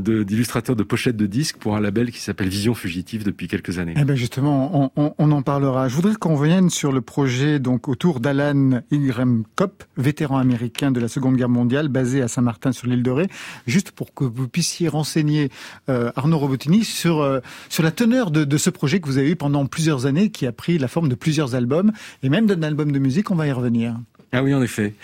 de- 0.00 0.22
d'illustrateur 0.22 0.76
de, 0.76 0.82
pochettes 0.82 1.16
de 1.16 1.26
disques 1.26 1.56
pour 1.56 1.76
un 1.76 1.80
label 1.80 2.10
qui 2.10 2.20
s'appelle 2.20 2.48
Vision 2.48 2.74
Fugitive 2.74 3.24
depuis 3.24 3.48
quelques 3.48 3.78
années. 3.78 3.94
Eh 3.96 4.04
ben 4.04 4.16
justement, 4.16 4.92
on, 4.96 5.30
en 5.30 5.42
parlera. 5.42 5.88
Je 5.88 5.94
voudrais 5.94 6.14
qu'on 6.14 6.36
revienne 6.36 6.70
sur 6.70 6.92
le 6.92 7.00
projet 7.00 7.58
donc 7.58 7.88
autour 7.88 8.20
d'Alan 8.20 8.80
Ingram 8.92 9.44
Kopp, 9.56 9.84
vétéran 9.96 10.38
américain 10.38 10.90
de 10.90 11.00
la 11.00 11.08
Seconde 11.08 11.36
Guerre 11.36 11.48
mondiale, 11.48 11.88
basé 11.88 12.22
à 12.22 12.28
Saint-Martin 12.28 12.72
sur 12.72 12.86
l'île 12.88 13.02
de 13.02 13.10
Ré, 13.10 13.26
juste 13.66 13.90
pour 13.92 14.14
que 14.14 14.24
vous 14.24 14.48
puissiez 14.48 14.88
renseigner 14.88 15.50
euh, 15.88 16.10
Arnaud 16.16 16.38
Robotini 16.38 16.84
sur 16.84 17.20
euh, 17.20 17.40
sur 17.68 17.82
la 17.82 17.90
teneur 17.90 18.30
de 18.30 18.56
ce 18.56 18.70
projet 18.70 19.00
que 19.00 19.06
vous 19.06 19.18
avez 19.18 19.30
eu 19.30 19.36
pendant 19.36 19.66
plusieurs 19.66 20.06
années, 20.06 20.30
qui 20.30 20.46
a 20.46 20.52
pris 20.52 20.78
la 20.78 20.88
forme 20.88 21.08
de 21.08 21.14
plusieurs 21.14 21.54
albums 21.54 21.92
et 22.22 22.28
même 22.28 22.46
d'un 22.46 22.62
album 22.62 22.92
de 22.92 22.98
musique. 22.98 23.30
On 23.30 23.34
va 23.36 23.46
y 23.46 23.52
revenir. 23.52 23.96
Ah 24.32 24.44
oui, 24.44 24.54
en 24.54 24.62
effet. 24.62 24.94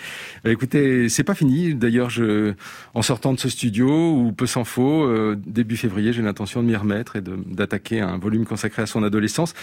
Euh, 0.45 0.51
écoutez, 0.51 1.09
c'est 1.09 1.23
pas 1.23 1.35
fini. 1.35 1.73
D'ailleurs, 1.75 2.09
je, 2.09 2.53
en 2.93 3.01
sortant 3.01 3.33
de 3.33 3.39
ce 3.39 3.49
studio, 3.49 4.13
ou 4.13 4.31
peu 4.31 4.45
s'en 4.45 4.63
faut, 4.63 5.03
euh, 5.03 5.37
début 5.45 5.75
février, 5.75 6.13
j'ai 6.13 6.21
l'intention 6.21 6.63
de 6.63 6.67
m'y 6.67 6.75
remettre 6.75 7.17
et 7.17 7.21
d'attaquer 7.21 7.99
un 7.99 8.17
volume 8.17 8.45
consacré 8.45 8.81
à 8.81 8.85
son 8.85 9.03
adolescence. 9.03 9.53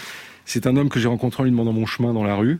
C'est 0.45 0.67
un 0.67 0.77
homme 0.77 0.89
que 0.89 0.99
j'ai 0.99 1.07
rencontré 1.07 1.41
en 1.41 1.45
lui 1.45 1.51
demandant 1.51 1.73
mon 1.73 1.87
chemin 1.87 2.13
dans 2.13 2.23
la 2.23 2.35
rue, 2.35 2.59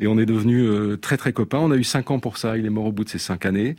et 0.00 0.06
on 0.06 0.18
est 0.18 0.26
devenus 0.26 0.64
euh, 0.64 0.96
très 0.96 1.16
très 1.16 1.32
copains. 1.32 1.58
On 1.58 1.70
a 1.70 1.76
eu 1.76 1.84
cinq 1.84 2.10
ans 2.10 2.18
pour 2.18 2.38
ça. 2.38 2.56
Il 2.56 2.66
est 2.66 2.70
mort 2.70 2.86
au 2.86 2.92
bout 2.92 3.04
de 3.04 3.08
ces 3.08 3.18
cinq 3.18 3.46
années. 3.46 3.76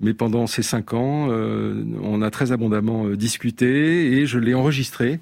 Mais 0.00 0.12
pendant 0.12 0.46
ces 0.46 0.62
cinq 0.62 0.92
ans, 0.92 1.28
euh, 1.30 1.84
on 2.02 2.20
a 2.20 2.30
très 2.30 2.52
abondamment 2.52 3.06
euh, 3.06 3.16
discuté 3.16 4.18
et 4.18 4.26
je 4.26 4.38
l'ai 4.38 4.54
enregistré 4.54 5.20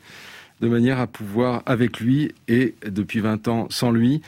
de 0.61 0.69
manière 0.69 1.01
à 1.01 1.07
pouvoir, 1.07 1.63
avec 1.67 2.01
lui 2.01 2.33
et 2.49 2.75
depuis 2.87 3.21
20 3.21 3.49
ans 3.49 3.67
sans 3.69 3.91
lui, 3.91 4.23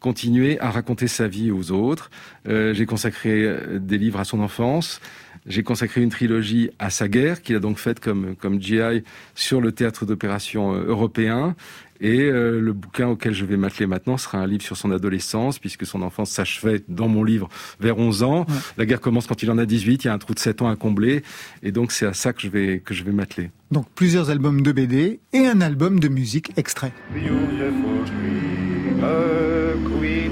continuer 0.00 0.58
à 0.60 0.70
raconter 0.70 1.06
sa 1.06 1.28
vie 1.28 1.50
aux 1.50 1.70
autres. 1.70 2.10
Euh, 2.48 2.74
j'ai 2.74 2.86
consacré 2.86 3.44
euh, 3.44 3.78
des 3.78 3.98
livres 3.98 4.18
à 4.18 4.24
son 4.24 4.40
enfance. 4.40 5.00
J'ai 5.46 5.62
consacré 5.62 6.02
une 6.02 6.10
trilogie 6.10 6.70
à 6.78 6.90
sa 6.90 7.08
guerre, 7.08 7.40
qu'il 7.40 7.56
a 7.56 7.60
donc 7.60 7.78
faite 7.78 8.00
comme, 8.00 8.36
comme 8.36 8.60
GI 8.60 9.02
sur 9.34 9.60
le 9.60 9.72
théâtre 9.72 10.04
d'opération 10.04 10.74
euh, 10.74 10.84
européen. 10.86 11.54
Et 12.02 12.22
euh, 12.22 12.60
le 12.60 12.72
bouquin 12.72 13.08
auquel 13.08 13.34
je 13.34 13.44
vais 13.44 13.56
m'atteler 13.56 13.86
maintenant 13.86 14.16
sera 14.16 14.38
un 14.38 14.46
livre 14.46 14.62
sur 14.62 14.76
son 14.76 14.90
adolescence, 14.90 15.58
puisque 15.58 15.84
son 15.86 16.02
enfance 16.02 16.30
s'achevait 16.30 16.82
dans 16.88 17.08
mon 17.08 17.24
livre 17.24 17.48
vers 17.78 17.98
11 17.98 18.22
ans. 18.22 18.40
Ouais. 18.40 18.54
La 18.78 18.86
guerre 18.86 19.00
commence 19.00 19.26
quand 19.26 19.42
il 19.42 19.50
en 19.50 19.58
a 19.58 19.66
18, 19.66 20.04
il 20.04 20.06
y 20.06 20.10
a 20.10 20.14
un 20.14 20.18
trou 20.18 20.34
de 20.34 20.38
7 20.38 20.62
ans 20.62 20.68
à 20.68 20.76
combler. 20.76 21.22
Et 21.62 21.72
donc 21.72 21.92
c'est 21.92 22.06
à 22.06 22.14
ça 22.14 22.32
que 22.32 22.40
je 22.40 22.48
vais, 22.48 22.80
que 22.80 22.94
je 22.94 23.04
vais 23.04 23.12
m'atteler. 23.12 23.50
Donc 23.70 23.86
plusieurs 23.94 24.30
albums 24.30 24.62
de 24.62 24.72
BD 24.72 25.20
et 25.32 25.46
un 25.46 25.60
album 25.60 26.00
de 26.00 26.08
musique 26.08 26.52
extrait. 26.56 26.92
Beautiful 27.12 28.04
dreamer, 28.06 29.00
queen 29.00 29.49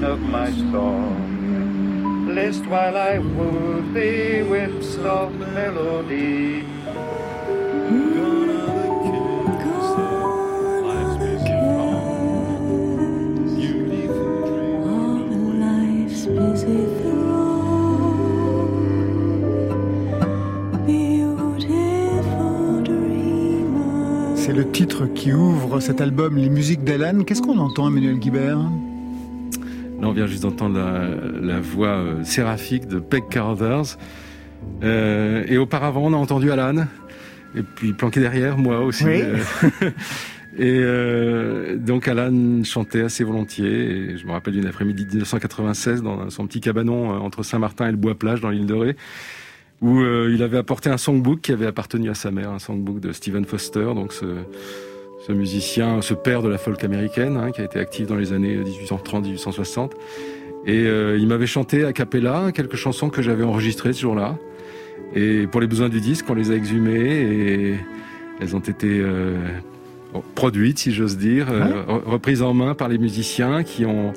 of 0.09 0.21
my 0.21 0.49
list 2.33 2.65
while 2.65 2.97
I 2.97 3.19
thee 3.93 4.41
with 4.41 4.83
soft 4.83 5.35
melody. 5.53 6.63
C'est 24.35 24.53
le 24.53 24.71
titre 24.71 25.05
qui 25.05 25.31
ouvre 25.31 25.79
cet 25.79 26.01
album, 26.01 26.35
les 26.35 26.49
musiques 26.49 26.83
d'Alan. 26.83 27.23
Qu'est-ce 27.23 27.43
qu'on 27.43 27.59
entend, 27.59 27.87
Emmanuel 27.87 28.17
Guibert? 28.17 28.57
Là, 30.01 30.07
on 30.07 30.11
vient 30.11 30.27
juste 30.27 30.43
d'entendre 30.43 30.77
la, 30.77 31.09
la 31.41 31.59
voix 31.59 31.89
euh, 31.89 32.23
séraphique 32.23 32.87
de 32.87 32.99
Peg 32.99 33.27
Carruthers. 33.29 33.97
Euh, 34.83 35.43
et 35.47 35.57
auparavant, 35.57 36.05
on 36.05 36.13
a 36.13 36.17
entendu 36.17 36.51
Alan. 36.51 36.85
Et 37.55 37.63
puis 37.63 37.93
planqué 37.93 38.19
derrière, 38.19 38.57
moi 38.57 38.79
aussi. 38.81 39.05
Oui. 39.05 39.21
Et 40.59 40.81
euh, 40.83 41.77
donc 41.77 42.07
Alan 42.09 42.63
chantait 42.63 43.01
assez 43.01 43.23
volontiers. 43.23 43.91
Et 43.91 44.17
je 44.17 44.25
me 44.27 44.31
rappelle 44.31 44.53
d'une 44.53 44.65
après-midi 44.65 45.05
de 45.05 45.11
1996 45.11 46.03
dans 46.03 46.29
son 46.29 46.47
petit 46.47 46.59
cabanon 46.59 47.13
euh, 47.13 47.19
entre 47.19 47.43
Saint-Martin 47.43 47.87
et 47.87 47.91
le 47.91 47.97
Bois-Plage 47.97 48.41
dans 48.41 48.49
l'île 48.49 48.65
de 48.65 48.73
Ré, 48.73 48.95
où 49.81 50.01
euh, 50.01 50.31
il 50.33 50.43
avait 50.43 50.57
apporté 50.57 50.89
un 50.89 50.97
songbook 50.97 51.41
qui 51.41 51.53
avait 51.53 51.67
appartenu 51.67 52.09
à 52.09 52.13
sa 52.13 52.31
mère, 52.31 52.51
un 52.51 52.59
songbook 52.59 52.99
de 52.99 53.13
Stephen 53.13 53.45
Foster. 53.45 53.93
Donc 53.95 54.11
ce, 54.11 54.25
ce 55.29 55.33
musicien, 55.33 56.01
ce 56.01 56.15
père 56.15 56.41
de 56.41 56.49
la 56.49 56.57
folk 56.57 56.83
américaine, 56.83 57.37
hein, 57.37 57.51
qui 57.51 57.61
a 57.61 57.63
été 57.63 57.77
actif 57.77 58.07
dans 58.07 58.15
les 58.15 58.33
années 58.33 58.57
1830-1860. 58.57 59.91
Et 60.65 60.85
euh, 60.87 61.17
il 61.19 61.27
m'avait 61.27 61.45
chanté 61.45 61.85
a 61.85 61.93
cappella 61.93 62.51
quelques 62.51 62.75
chansons 62.75 63.09
que 63.09 63.21
j'avais 63.21 63.43
enregistrées 63.43 63.93
ce 63.93 64.01
jour-là. 64.01 64.37
Et 65.15 65.45
pour 65.45 65.61
les 65.61 65.67
besoins 65.67 65.89
du 65.89 66.01
disque, 66.01 66.25
on 66.29 66.33
les 66.33 66.49
a 66.49 66.55
exhumées 66.55 67.21
et 67.21 67.75
elles 68.41 68.55
ont 68.55 68.59
été 68.59 68.87
euh, 68.87 69.37
produites, 70.33 70.79
si 70.79 70.91
j'ose 70.91 71.17
dire, 71.17 71.47
euh, 71.51 71.83
reprises 72.05 72.41
en 72.41 72.55
main 72.55 72.73
par 72.73 72.89
les 72.89 72.97
musiciens 72.97 73.63
qui 73.63 73.85
ont 73.85 74.13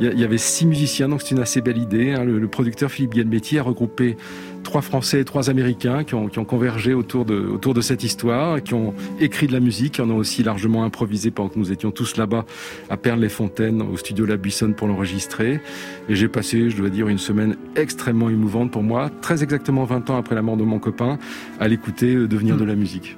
il 0.00 0.18
y 0.18 0.24
avait 0.24 0.38
six 0.38 0.66
musiciens, 0.66 1.08
donc 1.08 1.22
c'est 1.22 1.30
une 1.30 1.40
assez 1.40 1.60
belle 1.60 1.78
idée. 1.78 2.12
Hein. 2.12 2.24
Le, 2.24 2.48
producteur 2.48 2.90
Philippe 2.90 3.12
Guilmetti 3.12 3.58
a 3.58 3.62
regroupé 3.62 4.16
trois 4.64 4.82
Français 4.82 5.20
et 5.20 5.24
trois 5.24 5.50
Américains 5.50 6.02
qui 6.02 6.14
ont, 6.14 6.28
convergé 6.28 6.94
autour 6.94 7.24
de, 7.24 7.36
autour 7.36 7.74
de 7.74 7.80
cette 7.80 8.02
histoire, 8.02 8.60
qui 8.62 8.74
ont 8.74 8.94
écrit 9.20 9.46
de 9.46 9.52
la 9.52 9.60
musique, 9.60 9.94
qui 9.94 10.00
en 10.00 10.10
ont 10.10 10.16
aussi 10.16 10.42
largement 10.42 10.82
improvisé 10.82 11.30
pendant 11.30 11.50
que 11.50 11.58
nous 11.58 11.70
étions 11.70 11.92
tous 11.92 12.16
là-bas 12.16 12.44
à 12.90 12.96
Perles-les-Fontaines, 12.96 13.82
au 13.82 13.96
studio 13.96 14.26
La 14.26 14.36
Buissonne 14.36 14.74
pour 14.74 14.88
l'enregistrer. 14.88 15.60
Et 16.08 16.16
j'ai 16.16 16.28
passé, 16.28 16.70
je 16.70 16.76
dois 16.76 16.90
dire, 16.90 17.06
une 17.08 17.18
semaine 17.18 17.56
extrêmement 17.76 18.30
émouvante 18.30 18.72
pour 18.72 18.82
moi, 18.82 19.10
très 19.20 19.44
exactement 19.44 19.84
20 19.84 20.10
ans 20.10 20.16
après 20.16 20.34
la 20.34 20.42
mort 20.42 20.56
de 20.56 20.64
mon 20.64 20.80
copain, 20.80 21.18
à 21.60 21.68
l'écouter 21.68 22.14
euh, 22.14 22.26
devenir 22.26 22.56
de 22.56 22.64
la 22.64 22.74
musique. 22.74 23.16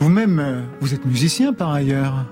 Vous-même, 0.00 0.38
euh, 0.40 0.62
vous 0.80 0.94
êtes 0.94 1.04
musicien 1.04 1.52
par 1.52 1.72
ailleurs 1.72 2.24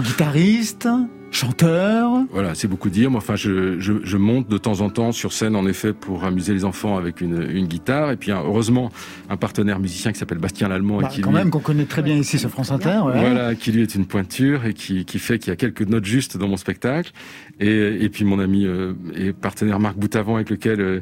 Guitariste 0.00 0.88
chanteur. 1.30 2.10
Voilà, 2.30 2.54
c'est 2.54 2.68
beaucoup 2.68 2.90
dire. 2.90 3.10
Moi, 3.10 3.18
enfin, 3.18 3.36
je, 3.36 3.78
je, 3.80 3.94
je, 4.02 4.16
monte 4.16 4.48
de 4.48 4.58
temps 4.58 4.80
en 4.80 4.90
temps 4.90 5.12
sur 5.12 5.32
scène, 5.32 5.56
en 5.56 5.66
effet, 5.66 5.92
pour 5.92 6.24
amuser 6.24 6.54
les 6.54 6.64
enfants 6.64 6.96
avec 6.96 7.20
une, 7.20 7.42
une 7.50 7.66
guitare. 7.66 8.10
Et 8.10 8.16
puis, 8.16 8.30
heureusement, 8.30 8.90
un 9.28 9.36
partenaire 9.36 9.78
musicien 9.78 10.12
qui 10.12 10.18
s'appelle 10.18 10.38
Bastien 10.38 10.68
Lallemand. 10.68 11.00
Bah, 11.00 11.08
qui, 11.08 11.20
quand 11.20 11.30
même, 11.30 11.50
qu'on 11.50 11.60
connaît 11.60 11.84
très 11.84 12.02
bien 12.02 12.16
ici 12.16 12.38
sur 12.38 12.50
France 12.50 12.70
Inter. 12.70 13.00
Voilà, 13.02 13.54
qui 13.54 13.72
lui 13.72 13.82
est 13.82 13.94
une 13.94 14.06
pointure 14.06 14.64
et 14.64 14.74
qui, 14.74 15.04
qui 15.04 15.18
fait 15.18 15.38
qu'il 15.38 15.50
y 15.50 15.52
a 15.52 15.56
quelques 15.56 15.82
notes 15.82 16.04
justes 16.04 16.36
dans 16.36 16.48
mon 16.48 16.56
spectacle. 16.56 17.12
Et, 17.60 18.04
et 18.04 18.08
puis, 18.08 18.24
mon 18.24 18.38
ami 18.38 18.66
euh, 18.66 18.94
et 19.14 19.32
partenaire 19.32 19.78
Marc 19.80 19.96
Boutavant, 19.96 20.36
avec 20.36 20.50
lequel 20.50 20.80
euh, 20.80 21.00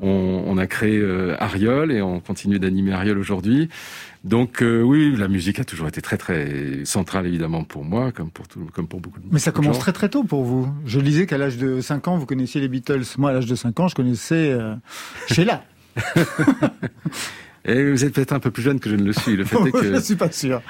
on, 0.00 0.44
on, 0.46 0.58
a 0.58 0.66
créé 0.66 0.98
euh, 0.98 1.36
Ariol 1.38 1.92
et 1.92 2.02
on 2.02 2.20
continue 2.20 2.58
d'animer 2.58 2.92
Ariol 2.92 3.18
aujourd'hui. 3.18 3.68
Donc 4.24 4.62
euh, 4.62 4.82
oui, 4.82 5.16
la 5.16 5.26
musique 5.26 5.58
a 5.58 5.64
toujours 5.64 5.88
été 5.88 6.00
très 6.00 6.16
très 6.16 6.84
centrale 6.84 7.26
évidemment 7.26 7.64
pour 7.64 7.84
moi, 7.84 8.12
comme 8.12 8.30
pour 8.30 8.46
tout, 8.46 8.68
comme 8.72 8.86
pour 8.86 9.00
beaucoup 9.00 9.18
de 9.18 9.26
Mais 9.32 9.40
ça 9.40 9.50
commence 9.50 9.80
très 9.80 9.92
très 9.92 10.08
tôt 10.08 10.22
pour 10.22 10.44
vous. 10.44 10.68
Je 10.86 11.00
lisais 11.00 11.26
qu'à 11.26 11.38
l'âge 11.38 11.56
de 11.56 11.80
5 11.80 12.06
ans, 12.08 12.18
vous 12.18 12.26
connaissiez 12.26 12.60
les 12.60 12.68
Beatles. 12.68 13.02
Moi, 13.18 13.30
à 13.30 13.32
l'âge 13.32 13.46
de 13.46 13.54
5 13.56 13.80
ans, 13.80 13.88
je 13.88 13.96
connaissais 13.96 14.50
euh, 14.50 14.74
Sheila. 15.28 15.64
Et 17.64 17.90
vous 17.90 18.04
êtes 18.04 18.12
peut-être 18.12 18.32
un 18.32 18.40
peu 18.40 18.50
plus 18.50 18.62
jeune 18.62 18.80
que 18.80 18.90
je 18.90 18.96
ne 18.96 19.04
le 19.04 19.12
suis. 19.12 19.36
Le 19.36 19.44
fait 19.44 19.56
est 19.56 19.70
que... 19.72 19.94
je 19.94 20.00
suis 20.00 20.16
pas 20.16 20.30
sûr. 20.32 20.60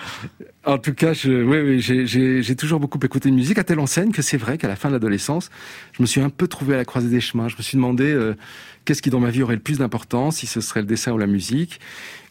En 0.65 0.77
tout 0.77 0.93
cas, 0.93 1.15
je, 1.15 1.31
oui, 1.31 1.81
oui, 1.81 2.43
j'ai 2.43 2.57
toujours 2.57 2.81
beaucoup 2.81 2.99
écouté 3.03 3.31
de 3.31 3.35
musique 3.35 3.59
à 3.59 3.65
telle 3.65 3.81
enseigne 3.81 4.13
que 4.13 4.21
c'est 4.21 4.37
vrai 4.37 4.59
qu'à 4.59 4.69
la 4.69 4.77
fin 4.77 4.89
de 4.89 4.95
l'adolescence, 4.95 5.51
je 5.93 6.03
me 6.03 6.07
suis 6.07 6.21
un 6.21 6.29
peu 6.29 6.49
trouvé 6.49 6.75
à 6.75 6.77
la 6.77 6.85
croisée 6.85 7.09
des 7.09 7.21
chemins. 7.21 7.49
Je 7.49 7.57
me 7.57 7.63
suis 7.63 7.77
demandé 7.77 8.05
euh, 8.05 8.37
qu'est-ce 8.85 9.01
qui 9.01 9.09
dans 9.09 9.21
ma 9.21 9.31
vie 9.31 9.43
aurait 9.43 9.55
le 9.55 9.63
plus 9.63 9.79
d'importance, 9.79 10.37
si 10.37 10.47
ce 10.47 10.61
serait 10.61 10.81
le 10.81 10.87
dessin 10.87 11.13
ou 11.13 11.19
la 11.19 11.27
musique. 11.27 11.81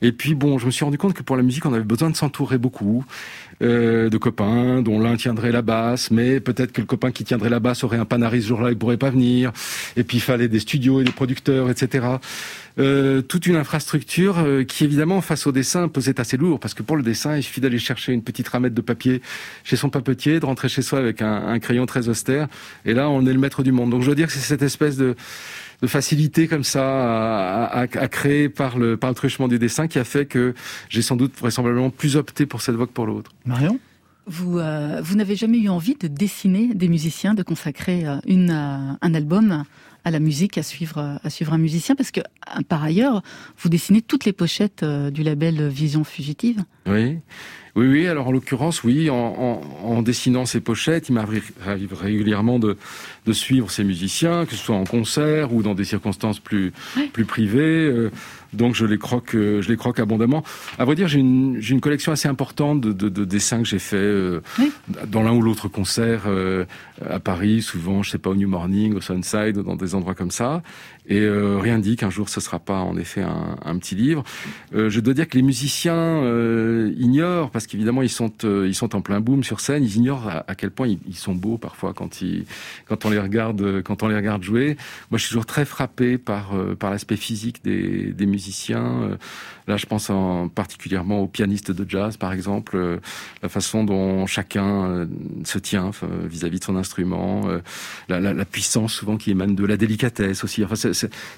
Et 0.01 0.11
puis 0.11 0.35
bon, 0.35 0.57
je 0.57 0.65
me 0.65 0.71
suis 0.71 0.83
rendu 0.83 0.97
compte 0.97 1.13
que 1.13 1.23
pour 1.23 1.35
la 1.35 1.43
musique, 1.43 1.65
on 1.65 1.73
avait 1.73 1.83
besoin 1.83 2.09
de 2.09 2.15
s'entourer 2.15 2.57
beaucoup 2.57 3.05
euh, 3.61 4.09
de 4.09 4.17
copains, 4.17 4.81
dont 4.81 4.99
l'un 4.99 5.15
tiendrait 5.15 5.51
la 5.51 5.61
basse, 5.61 6.09
mais 6.09 6.39
peut-être 6.39 6.71
que 6.71 6.81
le 6.81 6.87
copain 6.87 7.11
qui 7.11 7.23
tiendrait 7.23 7.49
la 7.49 7.59
basse 7.59 7.83
aurait 7.83 7.97
un 7.97 8.05
panari 8.05 8.41
ce 8.41 8.47
jour-là, 8.47 8.71
il 8.71 8.77
pourrait 8.77 8.97
pas 8.97 9.11
venir. 9.11 9.51
Et 9.95 10.03
puis 10.03 10.17
il 10.17 10.21
fallait 10.21 10.47
des 10.47 10.59
studios 10.59 11.01
et 11.01 11.03
des 11.03 11.11
producteurs, 11.11 11.69
etc. 11.69 12.17
Euh, 12.79 13.21
toute 13.21 13.47
une 13.47 13.57
infrastructure 13.57 14.39
euh, 14.39 14.63
qui 14.63 14.85
évidemment 14.85 15.19
face 15.19 15.45
au 15.45 15.51
dessin 15.51 15.89
pesait 15.89 16.21
assez 16.21 16.37
lourd 16.37 16.57
parce 16.57 16.73
que 16.73 16.83
pour 16.83 16.95
le 16.95 17.03
dessin 17.03 17.35
il 17.35 17.43
suffit 17.43 17.59
d'aller 17.59 17.79
chercher 17.79 18.13
une 18.13 18.23
petite 18.23 18.47
ramette 18.47 18.73
de 18.73 18.79
papier 18.79 19.21
chez 19.65 19.75
son 19.75 19.89
papetier, 19.89 20.39
de 20.39 20.45
rentrer 20.45 20.69
chez 20.69 20.81
soi 20.81 20.99
avec 20.99 21.21
un, 21.21 21.47
un 21.47 21.59
crayon 21.59 21.85
très 21.85 22.07
austère 22.07 22.47
et 22.85 22.93
là 22.93 23.09
on 23.09 23.25
est 23.25 23.33
le 23.33 23.39
maître 23.39 23.61
du 23.61 23.73
monde. 23.73 23.89
Donc 23.89 24.03
je 24.03 24.09
veux 24.09 24.15
dire 24.15 24.27
que 24.27 24.33
c'est 24.33 24.39
cette 24.39 24.61
espèce 24.61 24.95
de 24.95 25.17
de 25.81 25.87
facilité 25.87 26.47
comme 26.47 26.63
ça 26.63 26.83
à, 26.83 27.65
à, 27.65 27.81
à, 27.81 28.07
créer 28.07 28.49
par 28.49 28.77
le, 28.77 28.97
par 28.97 29.09
le 29.09 29.15
truchement 29.15 29.47
du 29.47 29.59
dessin 29.59 29.87
qui 29.87 29.99
a 29.99 30.03
fait 30.03 30.25
que 30.25 30.53
j'ai 30.89 31.01
sans 31.01 31.15
doute 31.15 31.33
vraisemblablement 31.37 31.89
plus 31.89 32.15
opté 32.15 32.45
pour 32.45 32.61
cette 32.61 32.75
voie 32.75 32.87
que 32.87 32.91
pour 32.91 33.05
l'autre. 33.05 33.31
Marion? 33.45 33.79
Vous, 34.27 34.59
euh, 34.59 35.01
vous 35.03 35.15
n'avez 35.15 35.35
jamais 35.35 35.57
eu 35.57 35.69
envie 35.69 35.95
de 35.95 36.07
dessiner 36.07 36.73
des 36.75 36.87
musiciens, 36.87 37.33
de 37.33 37.41
consacrer 37.41 38.05
euh, 38.05 38.17
une, 38.27 38.51
euh, 38.51 38.93
un 39.01 39.13
album? 39.13 39.63
À 40.03 40.11
la 40.11 40.19
musique, 40.19 40.57
à 40.57 40.63
suivre, 40.63 41.19
à 41.23 41.29
suivre 41.29 41.53
un 41.53 41.57
musicien, 41.57 41.95
parce 41.95 42.11
que 42.11 42.21
par 42.67 42.83
ailleurs, 42.83 43.21
vous 43.57 43.69
dessinez 43.69 44.01
toutes 44.01 44.25
les 44.25 44.33
pochettes 44.33 44.83
du 44.83 45.23
label 45.23 45.67
Vision 45.67 46.03
Fugitive. 46.03 46.63
Oui. 46.87 47.17
Oui, 47.75 47.87
oui. 47.87 48.07
Alors 48.07 48.27
en 48.27 48.31
l'occurrence, 48.31 48.83
oui, 48.83 49.09
en, 49.09 49.15
en, 49.15 49.61
en, 49.85 50.01
dessinant 50.01 50.45
ces 50.45 50.59
pochettes, 50.59 51.07
il 51.07 51.13
m'arrive 51.13 51.93
régulièrement 51.93 52.59
de, 52.59 52.77
de, 53.25 53.33
suivre 53.33 53.71
ces 53.71 53.85
musiciens, 53.85 54.45
que 54.45 54.51
ce 54.51 54.57
soit 54.57 54.75
en 54.75 54.83
concert 54.83 55.53
ou 55.53 55.63
dans 55.63 55.73
des 55.73 55.85
circonstances 55.85 56.39
plus 56.39 56.73
plus 57.13 57.25
privées. 57.25 58.09
Donc 58.53 58.75
je 58.75 58.85
les 58.85 58.97
croque, 58.97 59.35
euh, 59.35 59.61
je 59.61 59.69
les 59.69 59.77
croque 59.77 59.99
abondamment. 59.99 60.43
À 60.77 60.85
vrai 60.85 60.95
dire, 60.95 61.07
j'ai 61.07 61.19
une, 61.19 61.61
une, 61.69 61.81
collection 61.81 62.11
assez 62.11 62.27
importante 62.27 62.81
de, 62.81 62.91
de, 62.91 63.09
de 63.09 63.25
dessins 63.25 63.59
que 63.59 63.67
j'ai 63.67 63.79
fait 63.79 63.95
euh, 63.95 64.41
dans 65.07 65.23
l'un 65.23 65.31
ou 65.31 65.41
l'autre 65.41 65.67
concert 65.67 66.23
euh, 66.27 66.65
à 67.09 67.19
Paris, 67.19 67.61
souvent, 67.61 68.03
je 68.03 68.11
sais 68.11 68.17
pas, 68.17 68.29
au 68.29 68.35
New 68.35 68.49
Morning, 68.49 68.93
au 68.95 69.01
Sunside, 69.01 69.57
dans 69.57 69.75
des 69.75 69.95
endroits 69.95 70.15
comme 70.15 70.31
ça. 70.31 70.61
Et 71.11 71.19
euh, 71.19 71.57
rien 71.57 71.77
dit 71.77 71.97
qu'un 71.97 72.09
jour 72.09 72.29
ce 72.29 72.39
sera 72.39 72.57
pas 72.57 72.79
en 72.79 72.95
effet 72.95 73.21
un, 73.21 73.77
petit 73.77 73.95
livre. 73.95 74.23
Euh, 74.73 74.89
je 74.89 75.01
dois 75.01 75.13
dire 75.13 75.27
que 75.27 75.35
les 75.35 75.43
musiciens 75.43 75.93
euh, 75.93 76.93
ignorent, 76.97 77.51
parce 77.51 77.67
qu'évidemment 77.67 78.01
ils 78.01 78.09
sont 78.09 78.31
euh, 78.45 78.65
ils 78.65 78.73
sont 78.73 78.95
en 78.95 79.01
plein 79.01 79.19
boom 79.19 79.43
sur 79.43 79.59
scène, 79.59 79.83
ils 79.83 79.97
ignorent 79.97 80.29
à, 80.47 80.55
quel 80.55 80.71
point 80.71 80.87
ils, 80.87 80.99
ils, 81.05 81.17
sont 81.17 81.35
beaux 81.35 81.57
parfois 81.57 81.93
quand 81.93 82.21
ils 82.21 82.45
quand 82.85 83.03
on 83.03 83.09
les 83.09 83.19
regarde 83.19 83.81
quand 83.81 84.03
on 84.03 84.07
les 84.07 84.15
regarde 84.15 84.41
jouer. 84.41 84.77
Moi 85.09 85.17
je 85.17 85.23
suis 85.23 85.31
toujours 85.31 85.45
très 85.45 85.65
frappé 85.65 86.17
par 86.17 86.55
euh, 86.55 86.75
par 86.75 86.91
l'aspect 86.91 87.17
physique 87.17 87.61
des, 87.61 88.13
des 88.13 88.25
musiciens. 88.25 89.17
Là 89.67 89.77
je 89.77 89.85
pense 89.85 90.09
en 90.09 90.47
particulièrement 90.47 91.19
aux 91.21 91.27
pianistes 91.27 91.71
de 91.71 91.89
jazz 91.89 92.17
par 92.17 92.33
exemple, 92.33 92.99
la 93.41 93.49
façon 93.49 93.83
dont 93.83 94.25
chacun 94.27 95.07
se 95.43 95.59
tient 95.59 95.91
vis-à-vis 96.25 96.57
-vis 96.57 96.59
de 96.59 96.63
son 96.63 96.75
instrument, 96.75 97.41
la, 98.09 98.19
la, 98.19 98.33
la, 98.33 98.45
puissance 98.45 98.93
souvent 98.93 99.17
qui 99.17 99.31
émane 99.31 99.55
de 99.55 99.65
la 99.65 99.77
délicatesse 99.77 100.43
aussi. 100.43 100.63
Enfin 100.63 100.75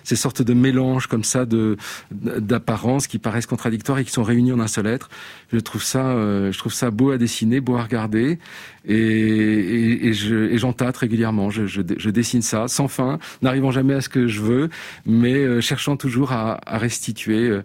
ces 0.03 0.15
sortes 0.15 0.41
de 0.41 0.53
mélanges 0.53 1.07
comme 1.07 1.23
ça 1.23 1.45
de 1.45 1.77
d'apparences 2.11 3.07
qui 3.07 3.19
paraissent 3.19 3.45
contradictoires 3.45 3.99
et 3.99 4.05
qui 4.05 4.11
sont 4.11 4.23
réunis 4.23 4.51
en 4.51 4.59
un 4.59 4.67
seul 4.67 4.87
être. 4.87 5.09
Je 5.51 5.59
trouve 5.59 5.83
ça, 5.83 6.07
euh, 6.07 6.51
je 6.51 6.57
trouve 6.57 6.73
ça 6.73 6.91
beau 6.91 7.11
à 7.11 7.17
dessiner, 7.17 7.59
beau 7.59 7.75
à 7.75 7.83
regarder, 7.83 8.39
et, 8.85 8.95
et, 8.95 10.07
et 10.07 10.13
je 10.13 10.57
j'en 10.57 10.73
tâte 10.73 10.97
régulièrement. 10.97 11.49
Je, 11.49 11.65
je, 11.67 11.81
je, 11.97 12.09
dessine 12.09 12.41
ça 12.41 12.67
sans 12.67 12.87
fin, 12.87 13.19
n'arrivant 13.41 13.71
jamais 13.71 13.93
à 13.93 14.01
ce 14.01 14.09
que 14.09 14.27
je 14.27 14.41
veux, 14.41 14.69
mais 15.05 15.33
euh, 15.33 15.61
cherchant 15.61 15.97
toujours 15.97 16.31
à, 16.31 16.59
à 16.65 16.77
restituer 16.77 17.49
euh, 17.49 17.61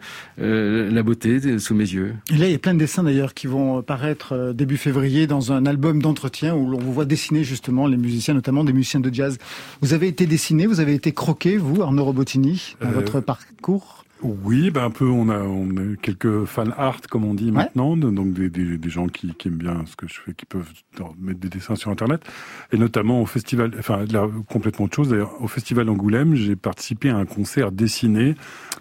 euh 0.49 0.91
la 0.91 1.03
beauté 1.03 1.59
sous 1.59 1.75
mes 1.75 1.85
yeux. 1.85 2.15
Et 2.33 2.37
là, 2.37 2.47
il 2.47 2.53
y 2.53 2.55
a 2.55 2.59
plein 2.59 2.75
de 2.75 2.79
dessins 2.79 3.03
d'ailleurs 3.03 3.35
qui 3.35 3.47
vont 3.47 3.83
paraître 3.83 4.33
euh, 4.33 4.53
début 4.53 4.77
février 4.77 5.27
dans 5.27 5.53
un 5.53 5.67
album 5.67 6.01
d'entretien 6.01 6.55
où 6.55 6.69
l'on 6.69 6.79
vous 6.79 6.93
voit 6.93 7.05
dessiner 7.05 7.45
justement 7.45 7.87
les 7.87 7.97
musiciens, 7.97 8.35
notamment 8.35 8.65
des 8.65 8.73
musiciens 8.73 9.01
de 9.01 9.13
jazz. 9.13 9.39
Vous 9.81 9.93
avez 9.93 10.09
été 10.09 10.27
dessiné, 10.27 10.67
vous 10.67 10.81
avez 10.81 10.95
été 10.95 11.13
croqué, 11.13 11.57
vous, 11.57 11.83
Arnaud 11.83 12.05
Robotini, 12.05 12.77
dans 12.81 12.89
euh, 12.89 12.93
votre 12.93 13.21
parcours? 13.21 14.05
Oui, 14.23 14.71
ben 14.71 14.85
un 14.85 14.91
peu. 14.91 15.07
On 15.07 15.29
a, 15.29 15.39
on 15.39 15.71
a 15.77 15.97
quelques 16.01 16.45
fan 16.45 16.75
art, 16.77 17.01
comme 17.09 17.25
on 17.25 17.35
dit 17.35 17.53
maintenant, 17.53 17.97
donc 17.97 18.33
des, 18.33 18.51
des, 18.51 18.79
des 18.79 18.91
gens 18.91 19.07
qui, 19.07 19.35
qui, 19.35 19.49
aiment 19.49 19.57
bien 19.57 19.85
ce 19.87 19.97
que 19.97 20.09
je 20.09 20.21
fais, 20.21 20.35
qui 20.35 20.47
peuvent 20.47 20.71
mettre 21.19 21.41
des 21.41 21.49
dessins 21.49 21.77
sur 21.77 21.91
Internet, 21.91 22.23
et 22.73 22.79
notamment 22.79 23.23
au 23.23 23.27
festival. 23.27 23.73
Enfin, 23.79 24.05
là, 24.11 24.29
complètement 24.49 24.87
autre 24.87 24.97
chose. 24.97 25.11
D'ailleurs, 25.11 25.41
au 25.41 25.49
festival 25.49 25.89
Angoulême, 25.89 26.35
j'ai 26.35 26.57
participé 26.57 27.11
à 27.11 27.17
un 27.17 27.27
concert 27.27 27.73
dessiné 27.73 28.35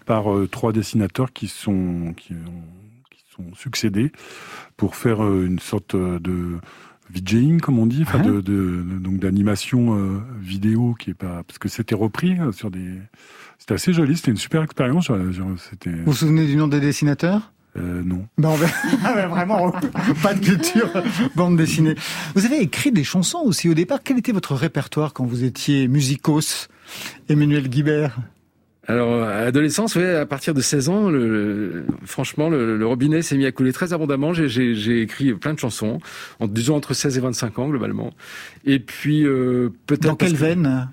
par 0.06 0.34
euh, 0.34 0.48
trois 0.48 0.72
dessinateurs 0.72 1.32
qui 1.34 1.48
sont 1.48 2.13
qui, 2.17 2.34
ont, 2.34 2.63
qui 3.12 3.24
sont 3.36 3.53
succédés 3.56 4.12
pour 4.75 4.96
faire 4.96 5.24
euh, 5.24 5.46
une 5.46 5.60
sorte 5.60 5.96
de 5.96 6.60
VJing, 7.10 7.60
comme 7.62 7.79
on 7.79 7.86
dit, 7.86 8.01
enfin 8.01 8.20
de, 8.20 8.41
de, 8.41 8.41
de, 8.41 9.00
donc 9.00 9.20
d'animation 9.20 9.98
euh, 9.98 10.20
vidéo 10.39 10.96
qui 10.98 11.12
est 11.12 11.13
pas 11.13 11.44
parce 11.44 11.58
que 11.58 11.70
c'était 11.70 11.96
repris 11.96 12.39
euh, 12.39 12.51
sur 12.51 12.72
des. 12.72 13.00
C'était 13.60 13.74
assez 13.74 13.94
joli, 13.94 14.16
c'était 14.16 14.32
une 14.32 14.38
super 14.38 14.64
expérience. 14.64 15.12
C'était. 15.70 15.92
Vous 15.92 16.06
vous 16.06 16.14
souvenez 16.14 16.46
du 16.46 16.56
nom 16.56 16.68
des 16.68 16.80
dessinateurs? 16.80 17.52
Euh, 17.78 18.02
non. 18.04 18.26
Ben 18.38 18.56
va... 18.56 19.28
vraiment 19.28 19.72
pas 20.24 20.34
de 20.34 20.40
culture 20.44 20.90
bande 21.36 21.58
dessinée. 21.58 21.96
Vous 22.34 22.46
avez 22.46 22.60
écrit 22.60 22.92
des 22.92 23.04
chansons 23.04 23.40
aussi 23.40 23.70
au 23.70 23.74
départ. 23.74 24.00
Quel 24.04 24.18
était 24.18 24.32
votre 24.32 24.56
répertoire 24.56 25.14
quand 25.14 25.26
vous 25.26 25.44
étiez 25.44 25.88
musicos, 25.88 26.70
Emmanuel 27.30 27.70
Guibert? 27.70 28.18
Alors, 28.89 29.22
à 29.22 29.44
l'adolescence, 29.44 29.96
ouais, 29.96 30.15
à 30.15 30.25
partir 30.25 30.53
de 30.53 30.62
16 30.62 30.88
ans, 30.88 31.10
le, 31.10 31.27
le, 31.27 31.86
franchement, 32.06 32.50
le, 32.50 32.77
le 32.77 32.88
robinet 32.88 33.22
s'est 33.22 33.36
mis 33.36 33.46
à 33.46 33.51
couler 33.51 33.74
très 33.74 33.91
abondamment. 33.91 34.34
J'ai 34.34 35.01
écrit 35.01 35.34
plein 35.34 35.53
de 35.53 35.60
chansons, 35.60 36.00
en, 36.39 36.48
disons 36.48 36.75
entre 36.75 36.94
16 36.94 37.17
et 37.17 37.22
25 37.22 37.60
ans, 37.60 37.67
globalement. 37.67 38.13
Et 38.65 38.79
puis, 38.79 39.25
euh, 39.25 39.70
peut-être... 39.88 40.03
Dans 40.03 40.15
quelle 40.15 40.36
veine? 40.36 40.89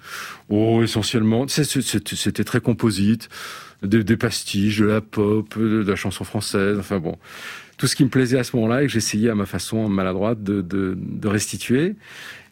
Oh, 0.49 0.83
essentiellement, 0.83 1.47
c'était 1.47 2.45
très 2.45 2.61
composite. 2.61 3.29
des, 3.85 4.17
pastiches, 4.17 4.81
de 4.81 4.87
la 4.87 5.01
pop, 5.01 5.57
de, 5.57 5.85
la 5.89 5.97
chanson 5.97 6.25
française, 6.25 6.79
enfin 6.79 6.99
bon, 6.99 7.17
tout 7.77 7.87
ce 7.87 7.95
qui 7.95 8.05
me 8.05 8.09
plaisait 8.09 8.39
à 8.39 8.45
ce 8.45 8.57
moment-là 8.57 8.83
et 8.83 8.87
que 8.87 8.93
j'essayais 8.93 9.31
à 9.31 9.35
ma 9.35 9.47
façon 9.47 9.89
maladroite 9.89 10.43
de, 10.43 10.63
de, 10.63 11.29
restituer. 11.29 11.95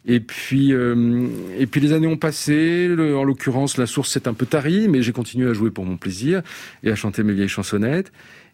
Et 0.05 0.19
puis, 0.19 0.73
euh, 0.73 1.27
et 1.57 1.65
puis 1.65 1.79
les 1.79 1.93
années 1.93 2.07
ont 2.07 2.17
passé. 2.17 2.89
en 2.97 3.23
l'occurrence, 3.23 3.77
la 3.77 3.85
source 3.85 4.11
s'est 4.11 4.27
un 4.27 4.33
peu 4.33 4.45
tarie, 4.45 4.87
mais 4.87 5.01
j'ai 5.01 5.13
continué 5.13 5.49
à 5.49 5.53
jouer 5.53 5.71
pour 5.71 5.85
mon 5.85 5.97
plaisir 5.97 6.41
et 6.83 6.91
à 6.91 6.95
chanter 6.95 7.23
mes 7.23 7.33
vieilles 7.33 7.47
chansonnettes. 7.47 8.11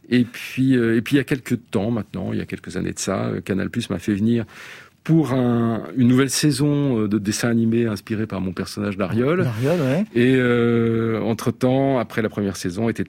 Et 0.10 0.26
puis, 0.26 0.76
euh, 0.78 0.98
et 0.98 1.02
puis 1.02 1.16
il 1.16 1.18
y 1.18 1.22
a 1.22 1.24
quelques 1.24 1.60
temps 1.72 1.92
maintenant, 1.92 2.34
il 2.34 2.40
y 2.40 2.42
a 2.42 2.46
quelques 2.46 2.78
années 2.78 2.94
de 2.94 3.00
ça, 3.00 3.32
Canal 3.46 3.70
Plus 3.70 3.90
m'a 3.90 4.00
fait 4.00 4.14
venir 4.14 4.46
pour 5.10 5.34
un, 5.34 5.86
une 5.98 6.08
nouvelle 6.08 6.30
saison 6.30 7.00
euh, 7.02 7.08
de 7.08 7.18
dessin 7.18 7.50
animé 7.50 7.88
inspiré 7.88 8.28
par 8.28 8.42
mon 8.42 8.52
personnage 8.52 8.96
d'Ariol. 8.96 9.48
Ouais. 9.64 10.06
Et 10.14 10.36
euh, 10.36 11.20
entre-temps, 11.22 11.98
après 11.98 12.22
la 12.22 12.30
première 12.30 12.56
saison, 12.56 12.90
était, 12.90 13.08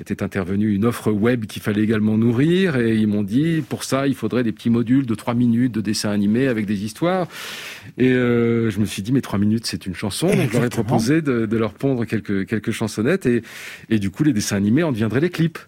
était 0.00 0.22
intervenue 0.22 0.72
une 0.74 0.86
offre 0.86 1.12
web 1.12 1.44
qu'il 1.44 1.60
fallait 1.60 1.82
également 1.82 2.16
nourrir. 2.16 2.76
Et 2.76 2.96
ils 2.96 3.06
m'ont 3.06 3.22
dit, 3.22 3.62
pour 3.68 3.84
ça, 3.84 4.06
il 4.06 4.14
faudrait 4.14 4.42
des 4.42 4.52
petits 4.52 4.70
modules 4.70 5.04
de 5.04 5.14
trois 5.14 5.34
minutes 5.34 5.72
de 5.72 5.82
dessin 5.82 6.08
animé 6.08 6.48
avec 6.48 6.64
des 6.64 6.82
histoires. 6.82 7.28
Et 7.98 8.10
euh, 8.10 8.70
je 8.70 8.80
me 8.80 8.86
suis 8.86 9.02
dit, 9.02 9.12
mais 9.12 9.20
trois 9.20 9.38
minutes, 9.38 9.66
c'est 9.66 9.84
une 9.84 9.94
chanson. 9.94 10.28
Donc, 10.28 10.48
je 10.50 10.56
leur 10.56 10.64
ai 10.64 10.70
proposé 10.70 11.20
de, 11.20 11.44
de, 11.44 11.56
leur 11.58 11.74
pondre 11.74 12.06
quelques, 12.06 12.46
quelques 12.46 12.70
chansonnettes. 12.70 13.26
Et, 13.26 13.42
et 13.90 13.98
du 13.98 14.08
coup, 14.08 14.24
les 14.24 14.32
dessins 14.32 14.56
animés 14.56 14.82
en 14.82 14.92
deviendraient 14.92 15.20
les 15.20 15.28
clips. 15.28 15.58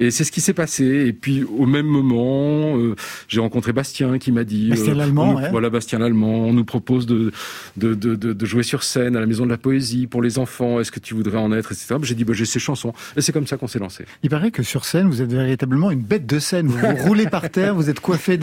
Et 0.00 0.10
c'est 0.10 0.24
ce 0.24 0.32
qui 0.32 0.40
s'est 0.40 0.54
passé. 0.54 0.84
Et 1.06 1.12
puis 1.12 1.44
au 1.44 1.66
même 1.66 1.86
moment, 1.86 2.76
euh, 2.78 2.96
j'ai 3.28 3.40
rencontré 3.40 3.72
Bastien 3.72 4.18
qui 4.18 4.32
m'a 4.32 4.44
dit, 4.44 4.70
Bastien 4.70 4.94
euh, 4.94 4.96
l'allemand, 4.96 5.34
ouais. 5.36 5.50
voilà 5.50 5.68
Bastien 5.70 5.98
l'allemand, 5.98 6.46
on 6.46 6.54
nous 6.54 6.64
propose 6.64 7.06
de 7.06 7.32
de, 7.76 7.94
de, 7.94 8.14
de 8.14 8.46
jouer 8.46 8.62
sur 8.62 8.82
scène 8.82 9.14
à 9.14 9.20
la 9.20 9.26
Maison 9.26 9.44
de 9.44 9.50
la 9.50 9.58
Poésie 9.58 10.06
pour 10.06 10.22
les 10.22 10.38
enfants. 10.38 10.80
Est-ce 10.80 10.90
que 10.90 11.00
tu 11.00 11.14
voudrais 11.14 11.38
en 11.38 11.52
être, 11.52 11.72
etc. 11.72 11.96
J'ai 12.02 12.14
dit, 12.14 12.24
bah, 12.24 12.32
j'ai 12.32 12.46
ces 12.46 12.58
chansons. 12.58 12.92
Et 13.16 13.20
c'est 13.20 13.32
comme 13.32 13.46
ça 13.46 13.56
qu'on 13.58 13.66
s'est 13.66 13.78
lancé. 13.78 14.04
Il 14.22 14.30
paraît 14.30 14.50
que 14.50 14.62
sur 14.62 14.84
scène, 14.86 15.06
vous 15.06 15.20
êtes 15.22 15.32
véritablement 15.32 15.90
une 15.90 16.00
bête 16.00 16.26
de 16.26 16.38
scène. 16.38 16.66
Vous, 16.66 16.78
vous 16.78 16.96
roulez 16.96 17.26
par 17.26 17.50
terre, 17.50 17.74
vous 17.74 17.90
êtes 17.90 18.00
coiffé 18.00 18.38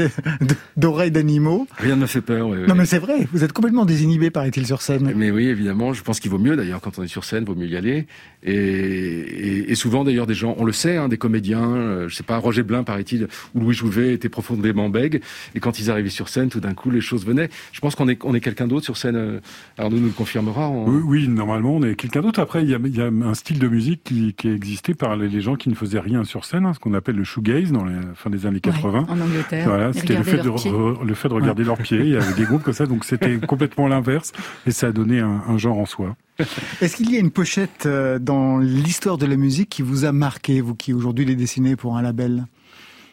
d'oreilles 0.78 1.12
d'animaux. 1.12 1.68
Rien 1.78 1.96
ne 1.96 2.02
me 2.02 2.06
fait 2.06 2.22
peur. 2.22 2.50
non, 2.50 2.76
mais 2.76 2.86
c'est 2.86 3.00
vrai. 3.00 3.28
Vous 3.34 3.44
êtes 3.44 3.54
complètement 3.54 3.86
désinhibé, 3.86 4.30
paraît-il, 4.30 4.68
sur 4.68 4.82
scène. 4.82 5.12
Mais 5.16 5.32
oui, 5.32 5.48
évidemment. 5.48 5.94
Je 5.94 6.04
pense 6.04 6.20
qu'il 6.20 6.30
vaut 6.30 6.40
mieux 6.40 6.56
d'ailleurs 6.56 6.82
quand 6.82 7.00
on 7.00 7.04
est 7.04 7.08
sur 7.08 7.24
scène, 7.24 7.46
vaut 7.46 7.56
mieux 7.56 7.68
y 7.68 7.76
aller. 7.76 8.06
Et, 8.44 8.54
et, 8.54 9.72
et 9.72 9.76
souvent 9.76 10.04
d'ailleurs 10.04 10.28
des 10.28 10.36
gens, 10.36 10.56
on 10.60 10.66
le 10.66 10.72
sait, 10.72 10.98
hein, 10.98 11.08
des 11.08 11.18
comédiens. 11.18 11.47
Euh, 11.56 12.08
je 12.08 12.16
sais 12.16 12.24
pas, 12.24 12.38
Roger 12.38 12.64
Blin, 12.64 12.84
paraît-il, 12.84 13.28
ou 13.56 13.62
Louis 13.62 13.74
Jouvet 13.74 14.14
étaient 14.14 14.30
profondément 14.30 14.90
bègues. 14.90 15.22
Et 15.56 15.60
quand 15.60 15.80
ils 15.80 15.92
arrivaient 15.92 16.10
sur 16.10 16.30
scène, 16.30 16.50
tout 16.50 16.60
d'un 16.60 16.74
coup, 16.74 16.90
les 16.90 17.02
choses 17.02 17.26
venaient. 17.26 17.50
Je 17.72 17.80
pense 17.80 17.96
qu'on 17.96 18.08
est, 18.08 18.24
on 18.24 18.34
est 18.34 18.40
quelqu'un 18.40 18.68
d'autre 18.68 18.86
sur 18.86 18.98
scène. 18.98 19.16
Euh, 19.16 19.40
Arnaud 19.78 19.98
nous 19.98 20.08
le 20.08 20.12
confirmera. 20.12 20.70
Oui, 20.70 21.02
oui, 21.06 21.28
normalement, 21.28 21.76
on 21.76 21.84
est 21.84 21.96
quelqu'un 21.96 22.22
d'autre. 22.22 22.40
Après, 22.40 22.64
il 22.64 22.70
y, 22.70 22.76
a, 22.76 22.80
il 22.84 22.96
y, 22.96 23.02
a, 23.02 23.08
un 23.08 23.34
style 23.34 23.60
de 23.60 23.68
musique 23.68 24.04
qui, 24.04 24.34
qui 24.34 24.50
existait 24.50 24.94
par 24.94 25.16
les, 25.16 25.42
gens 25.42 25.56
qui 25.56 25.70
ne 25.70 25.76
faisaient 25.76 26.00
rien 26.00 26.24
sur 26.24 26.46
scène, 26.46 26.66
hein, 26.66 26.74
ce 26.74 26.80
qu'on 26.80 26.94
appelle 26.94 27.16
le 27.16 27.24
shoegaze 27.24 27.72
dans 27.72 27.86
les 27.86 27.96
fin 28.16 28.30
des 28.30 28.46
années 28.46 28.60
80. 28.60 29.06
en 29.10 29.20
Angleterre. 29.20 29.68
Voilà, 29.68 29.94
c'était 29.94 30.16
le 30.16 30.24
fait, 30.24 30.38
de, 30.38 31.06
le 31.06 31.14
fait 31.14 31.30
de 31.30 31.34
regarder 31.34 31.64
leurs 31.64 31.78
pieds. 31.78 32.00
Il 32.00 32.10
y 32.10 32.18
avait 32.18 32.34
des 32.34 32.44
groupes 32.46 32.64
comme 32.64 32.74
ça, 32.74 32.86
donc 32.86 33.06
c'était 33.06 33.38
complètement 33.38 33.88
l'inverse. 33.88 34.32
Et 34.66 34.72
ça 34.72 34.88
a 34.88 34.92
donné 34.92 35.20
un, 35.20 35.44
un 35.48 35.58
genre 35.58 35.78
en 35.78 35.86
soi. 35.86 36.16
Est-ce 36.82 36.98
qu'il 36.98 37.12
y 37.12 37.18
a 37.18 37.20
une 37.20 37.32
pochette 37.32 37.86
euh, 37.86 38.20
dans 38.20 38.58
l'histoire 38.60 39.18
de 39.18 39.26
la 39.26 39.36
musique 39.36 39.70
qui 39.70 39.82
vous 39.82 40.06
a 40.06 40.12
marqué, 40.12 40.62
vous 40.62 40.76
qui 40.76 40.94
aujourd'hui 40.94 41.26
les 41.26 41.36
dessinez 41.36 41.76
pour 41.76 41.98
un 41.98 42.02
label? 42.02 42.46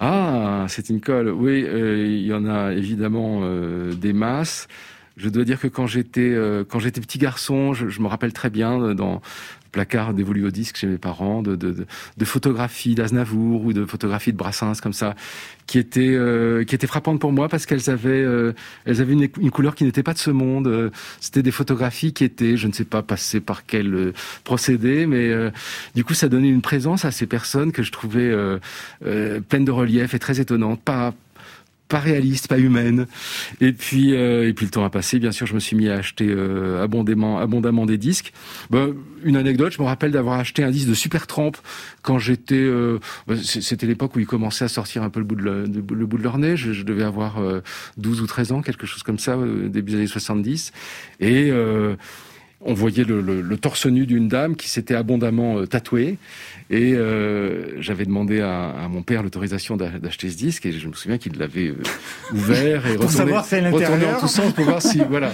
Ah, 0.00 0.66
c'est 0.69 0.90
une 0.90 1.00
colle. 1.00 1.31
Oui, 1.31 1.64
euh, 1.64 2.04
il 2.07 2.26
y 2.26 2.33
en 2.35 2.47
a 2.47 2.73
évidemment 2.73 3.40
euh, 3.43 3.93
des 3.95 4.12
masses. 4.12 4.69
Je 5.16 5.28
dois 5.28 5.45
dire 5.45 5.61
que 5.61 5.69
quand 5.69 5.87
j'étais 5.87 6.37
quand 6.69 6.81
j'étais 6.81 7.00
petit 7.00 7.19
garçon, 7.19 7.73
je, 7.73 7.88
je, 7.88 8.02
me 8.02 8.09
rappelle 8.09 8.33
très 8.33 8.50
bien 8.50 8.97
dans 8.97 9.23
placard 9.75 10.14
dévolu 10.14 10.47
au 10.47 10.50
disque 10.50 10.76
chez 10.76 10.87
mes 10.87 10.99
parents, 10.99 11.43
de, 11.43 11.87
photographies 12.25 12.95
d'Aznavour 12.95 13.64
ou 13.64 13.73
de 13.73 13.85
photographies 13.85 14.33
de 14.33 14.37
Brassens 14.37 14.81
comme 14.81 14.93
ça, 14.93 15.16
qui 15.66 15.78
étaient 15.78 16.14
euh, 16.14 16.62
qui 16.64 16.76
étaient 16.76 16.87
frappantes 16.87 17.21
pour 17.21 17.33
moi 17.33 17.49
parce 17.49 17.66
qu'elles 17.66 17.90
avaient 17.90 18.11
euh, 18.11 18.52
elles 18.85 19.00
avaient 19.00 19.14
une, 19.14 19.28
une 19.40 19.50
couleur 19.50 19.75
qui 19.75 19.83
n'était 19.85 20.04
pas 20.04 20.14
de 20.14 20.19
ce 20.19 20.31
monde. 20.31 20.69
Euh, 20.69 20.90
c'était 21.21 21.43
des 21.43 21.50
photographies 21.50 22.12
qui 22.12 22.23
étaient, 22.23 22.57
je 22.57 22.69
ne 22.69 22.73
sais 22.73 22.85
pas 22.85 23.02
passées 23.02 23.40
par 23.40 23.66
quel 23.66 24.12
procédé, 24.45 25.07
mais 25.07 25.33
du 25.95 26.04
coup 26.04 26.14
ça 26.14 26.28
donnait 26.28 26.49
une 26.49 26.62
présence 26.62 27.04
à 27.04 27.11
ces 27.11 27.26
personnes 27.26 27.73
que 27.73 27.83
je 27.83 27.90
trouvais 27.90 28.33
pleines 29.00 29.64
de 29.64 29.72
relief 29.72 30.14
et 30.14 30.18
très 30.20 30.40
étonnantes, 30.40 30.81
pas 30.81 31.14
pas 31.88 31.99
réaliste, 31.99 32.49
pas 32.49 32.59
humaine. 32.59 33.07
Et 33.61 33.73
puis, 33.73 34.14
euh, 34.14 34.49
et 34.49 34.53
puis 34.53 34.66
le 34.66 34.70
temps 34.70 34.85
a 34.85 34.90
passé. 34.90 35.18
Bien 35.18 35.33
sûr, 35.33 35.47
je 35.47 35.55
me 35.55 35.61
suis 35.61 35.77
mis 35.77 35.88
à 35.88 35.94
acheter 35.94 36.27
euh, 36.29 36.83
abondamment, 36.83 37.38
abondamment 37.38 37.87
des 37.87 37.99
disques. 37.99 38.33
Ben, 38.70 38.94
une 39.23 39.37
anecdote, 39.37 39.73
je 39.73 39.83
me 39.83 39.87
rappelle 39.87 40.11
d'avoir 40.11 40.38
acheté 40.38 40.62
un 40.62 40.70
disque 40.70 40.88
de 40.88 40.94
Supertramp 40.94 41.53
quand 42.03 42.18
j'étais. 42.18 42.55
Euh, 42.57 42.99
ben, 43.27 43.37
c'était 43.37 43.87
l'époque 43.87 44.16
où 44.16 44.20
ils 44.20 44.27
commençaient 44.27 44.64
à 44.64 44.68
sortir 44.68 45.03
un 45.03 45.11
peu 45.11 45.20
le 45.20 45.27
bout 45.27 45.37
de, 45.37 45.42
le, 45.42 46.07
bout 46.07 46.18
de 46.18 46.23
leur 46.23 46.38
nez. 46.38 46.57
Je, 46.57 46.73
je 46.73 46.85
devais 46.85 47.05
avoir 47.05 47.37
12 47.99 48.23
ou 48.23 48.27
13 48.27 48.53
ans, 48.53 48.62
quelque 48.62 48.87
chose 48.87 49.03
comme 49.03 49.18
ça, 49.18 49.37
début 49.66 49.92
des 49.92 49.99
années 49.99 50.07
70. 50.07 50.73
Et 51.20 51.53
on 52.64 52.74
voyait 52.74 53.05
le, 53.05 53.20
le, 53.20 53.40
le 53.40 53.57
torse 53.59 53.87
nu 53.87 54.07
d'une 54.07 54.29
dame 54.29 54.57
qui 54.57 54.68
s'était 54.68 54.94
abondamment 54.94 55.66
tatouée. 55.66 56.18
Et 56.70 56.94
euh, 56.94 57.81
j'avais 57.81 58.07
demandé 58.07 58.40
à, 58.40 58.70
à, 58.70 58.88
mon 58.88 59.03
père 59.03 59.22
l'autorisation 59.22 59.77
d'acheter 59.77 60.31
ce 60.31 60.37
disque 60.37 60.64
et 60.64 60.72
je 60.72 60.88
me 60.88 60.94
souviens 60.94 61.18
qu'il 61.18 61.37
l'avait 61.37 61.68
euh, 61.68 61.83
ouvert 62.33 62.87
et 62.87 62.92
retourné, 62.96 63.12
savoir 63.12 63.44
si 63.44 63.61
retourné 63.61 64.07
en 64.07 64.18
tous 64.18 64.29
sens 64.29 64.53
pour 64.55 64.64
voir 64.64 64.81
si 64.81 64.98
voilà. 65.09 65.33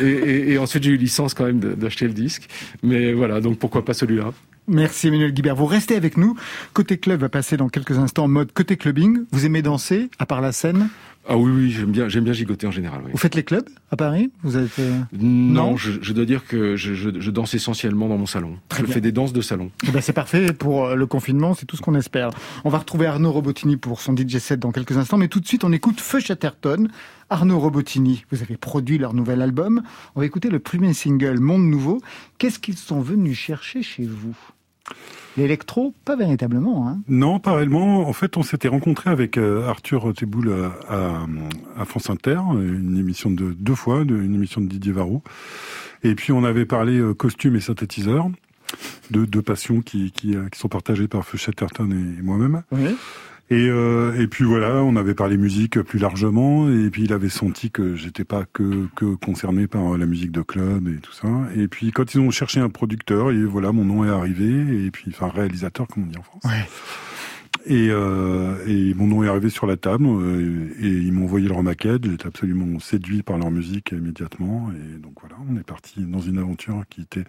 Et, 0.00 0.06
et, 0.06 0.52
et 0.52 0.58
ensuite 0.58 0.82
j'ai 0.82 0.92
eu 0.92 0.96
licence 0.96 1.34
quand 1.34 1.44
même 1.44 1.60
d'acheter 1.60 2.06
le 2.06 2.14
disque. 2.14 2.48
Mais 2.82 3.12
voilà, 3.12 3.40
donc 3.42 3.58
pourquoi 3.58 3.84
pas 3.84 3.92
celui-là. 3.92 4.32
Merci 4.68 5.08
Emmanuel 5.08 5.32
Guibert. 5.32 5.56
Vous 5.56 5.66
restez 5.66 5.96
avec 5.96 6.16
nous. 6.16 6.36
Côté 6.72 6.96
club 6.96 7.20
va 7.20 7.28
passer 7.28 7.56
dans 7.56 7.68
quelques 7.68 7.98
instants 7.98 8.24
en 8.24 8.28
mode 8.28 8.52
côté 8.52 8.76
clubbing. 8.76 9.24
Vous 9.32 9.44
aimez 9.44 9.62
danser 9.62 10.08
à 10.18 10.26
part 10.26 10.40
la 10.40 10.52
scène? 10.52 10.88
Ah 11.28 11.36
oui, 11.36 11.50
oui, 11.50 11.70
j'aime 11.70 11.92
bien, 11.92 12.08
j'aime 12.08 12.24
bien 12.24 12.32
gigoter 12.32 12.66
en 12.66 12.70
général. 12.70 13.02
Oui. 13.04 13.10
Vous 13.12 13.18
faites 13.18 13.34
les 13.34 13.42
clubs 13.42 13.68
à 13.90 13.96
Paris? 13.96 14.32
Vous 14.42 14.56
êtes 14.56 14.78
euh, 14.78 14.98
non, 15.12 15.76
je, 15.76 15.92
je, 16.00 16.12
dois 16.14 16.24
dire 16.24 16.46
que 16.46 16.76
je, 16.76 16.94
je, 16.94 17.10
je, 17.20 17.30
danse 17.30 17.52
essentiellement 17.52 18.08
dans 18.08 18.16
mon 18.16 18.26
salon. 18.26 18.56
Très 18.68 18.80
je 18.80 18.86
bien. 18.86 18.94
fais 18.94 19.00
des 19.02 19.12
danses 19.12 19.34
de 19.34 19.42
salon. 19.42 19.70
Eh 19.86 19.90
ben 19.90 20.00
c'est 20.00 20.14
parfait 20.14 20.52
pour 20.54 20.86
euh, 20.86 20.94
le 20.94 21.06
confinement, 21.06 21.54
c'est 21.54 21.66
tout 21.66 21.76
ce 21.76 21.82
qu'on 21.82 21.94
espère. 21.94 22.30
On 22.64 22.70
va 22.70 22.78
retrouver 22.78 23.06
Arnaud 23.06 23.32
Robotini 23.32 23.76
pour 23.76 24.00
son 24.00 24.16
DJ 24.16 24.38
set 24.38 24.58
dans 24.58 24.72
quelques 24.72 24.96
instants, 24.96 25.18
mais 25.18 25.28
tout 25.28 25.40
de 25.40 25.46
suite 25.46 25.62
on 25.62 25.72
écoute 25.72 26.00
Feu 26.00 26.20
Chatterton. 26.20 26.88
Arnaud 27.28 27.60
Robotini, 27.60 28.24
vous 28.32 28.42
avez 28.42 28.56
produit 28.56 28.98
leur 28.98 29.12
nouvel 29.12 29.42
album. 29.42 29.82
On 30.16 30.20
va 30.20 30.26
écouter 30.26 30.48
le 30.48 30.58
premier 30.58 30.94
single 30.94 31.38
Monde 31.38 31.64
Nouveau. 31.64 32.00
Qu'est-ce 32.38 32.58
qu'ils 32.58 32.78
sont 32.78 33.02
venus 33.02 33.38
chercher 33.38 33.82
chez 33.82 34.04
vous? 34.04 34.36
L'électro, 35.36 35.94
pas 36.04 36.16
véritablement. 36.16 36.88
Hein. 36.88 36.98
Non, 37.08 37.38
pas 37.38 37.54
réellement. 37.54 38.08
En 38.08 38.12
fait, 38.12 38.36
on 38.36 38.42
s'était 38.42 38.68
rencontré 38.68 39.10
avec 39.10 39.38
euh, 39.38 39.68
Arthur 39.68 40.12
Teboul 40.14 40.52
à, 40.88 41.24
à, 41.78 41.84
France 41.84 42.10
Inter, 42.10 42.40
une 42.52 42.98
émission 42.98 43.30
de 43.30 43.52
deux 43.52 43.74
fois, 43.74 44.02
une 44.02 44.34
émission 44.34 44.60
de 44.60 44.66
Didier 44.66 44.92
Varro. 44.92 45.22
Et 46.02 46.14
puis 46.14 46.32
on 46.32 46.44
avait 46.44 46.64
parlé 46.64 46.98
euh, 46.98 47.14
costume 47.14 47.56
et 47.56 47.60
synthétiseur, 47.60 48.28
deux, 49.10 49.26
deux 49.26 49.42
passions 49.42 49.82
qui, 49.82 50.12
qui, 50.12 50.36
euh, 50.36 50.48
qui 50.48 50.58
sont 50.58 50.68
partagées 50.68 51.08
par 51.08 51.24
Feu 51.24 51.38
Chatterton 51.38 51.90
et 51.90 52.22
moi-même. 52.22 52.62
Oui. 52.72 52.96
Et, 53.52 53.68
euh, 53.68 54.14
et 54.16 54.28
puis 54.28 54.44
voilà, 54.44 54.76
on 54.76 54.94
avait 54.94 55.14
parlé 55.14 55.36
musique 55.36 55.80
plus 55.82 55.98
largement, 55.98 56.70
et 56.70 56.88
puis 56.88 57.02
il 57.02 57.12
avait 57.12 57.28
senti 57.28 57.72
que 57.72 57.96
j'étais 57.96 58.22
pas 58.22 58.44
que, 58.44 58.86
que 58.94 59.16
concerné 59.16 59.66
par 59.66 59.98
la 59.98 60.06
musique 60.06 60.30
de 60.30 60.42
club 60.42 60.86
et 60.86 60.98
tout 60.98 61.12
ça. 61.12 61.26
Et 61.56 61.66
puis 61.66 61.90
quand 61.90 62.14
ils 62.14 62.20
ont 62.20 62.30
cherché 62.30 62.60
un 62.60 62.68
producteur, 62.68 63.32
et 63.32 63.42
voilà, 63.42 63.72
mon 63.72 63.84
nom 63.84 64.04
est 64.04 64.08
arrivé, 64.08 64.84
et 64.86 64.92
puis 64.92 65.06
enfin 65.08 65.28
réalisateur 65.28 65.88
comme 65.88 66.04
on 66.04 66.06
dit 66.06 66.18
en 66.18 66.22
France. 66.22 66.44
Ouais. 66.44 66.64
Et, 67.66 67.88
euh, 67.90 68.64
et 68.68 68.94
mon 68.94 69.08
nom 69.08 69.24
est 69.24 69.28
arrivé 69.28 69.50
sur 69.50 69.66
la 69.66 69.76
table, 69.76 70.06
euh, 70.06 70.72
et 70.78 70.88
ils 70.88 71.12
m'ont 71.12 71.24
envoyé 71.24 71.48
leur 71.48 71.64
maquette. 71.64 72.08
J'étais 72.08 72.28
absolument 72.28 72.78
séduit 72.78 73.24
par 73.24 73.36
leur 73.36 73.50
musique 73.50 73.90
immédiatement, 73.90 74.70
et 74.70 74.98
donc 74.98 75.14
voilà, 75.20 75.34
on 75.50 75.56
est 75.56 75.66
parti 75.66 76.02
dans 76.06 76.20
une 76.20 76.38
aventure 76.38 76.84
qui 76.88 77.00
était 77.00 77.24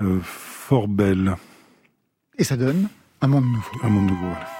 euh, 0.00 0.18
fort 0.22 0.88
belle. 0.88 1.36
Et 2.38 2.44
ça 2.44 2.56
donne 2.56 2.88
un 3.20 3.26
monde 3.26 3.44
nouveau. 3.44 3.70
Un 3.82 3.90
monde 3.90 4.06
nouveau. 4.08 4.26
Voilà. 4.26 4.59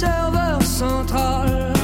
serveur 0.00 0.62
central. 0.62 1.79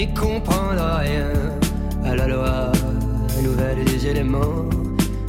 N'y 0.00 0.14
comprendre 0.14 1.00
rien 1.00 1.32
à 2.04 2.14
la 2.16 2.26
loi 2.26 2.72
nouvelle 3.42 3.84
des 3.84 4.06
éléments 4.06 4.68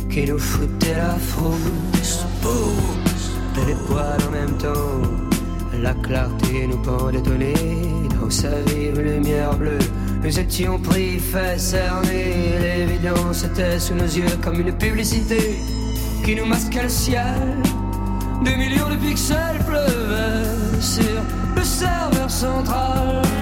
qui 0.10 0.26
nous 0.26 0.40
foutaient 0.40 0.96
la 0.96 1.16
frousse. 1.16 2.26
Et 3.58 3.66
les 3.68 3.76
poils 3.88 4.18
en 4.28 4.32
même 4.32 4.58
temps, 4.58 5.02
la 5.82 5.94
clarté 5.94 6.68
nous 6.68 6.78
pendait 6.78 7.20
au 7.20 8.16
dans 8.20 8.30
sa 8.30 8.62
vive 8.68 9.00
lumière 9.00 9.56
bleue. 9.58 9.80
Nous 10.24 10.40
étions 10.40 10.80
pris, 10.80 11.20
fait 11.20 11.60
cerner, 11.60 12.34
l'évidence 12.62 13.44
était 13.44 13.80
sous 13.80 13.96
nos 13.96 14.06
yeux 14.06 14.38
comme 14.42 14.60
une 14.60 14.74
publicité 14.78 15.60
qui 16.24 16.36
nous 16.36 16.46
masquait 16.46 16.84
le 16.84 16.90
ciel. 16.90 17.58
Des 18.46 18.56
millions 18.56 18.90
de 18.90 18.96
pixels 18.96 19.60
pleuvaient 19.66 20.80
sur 20.80 21.41
le 21.56 21.64
serveur 21.64 22.30
central. 22.30 23.41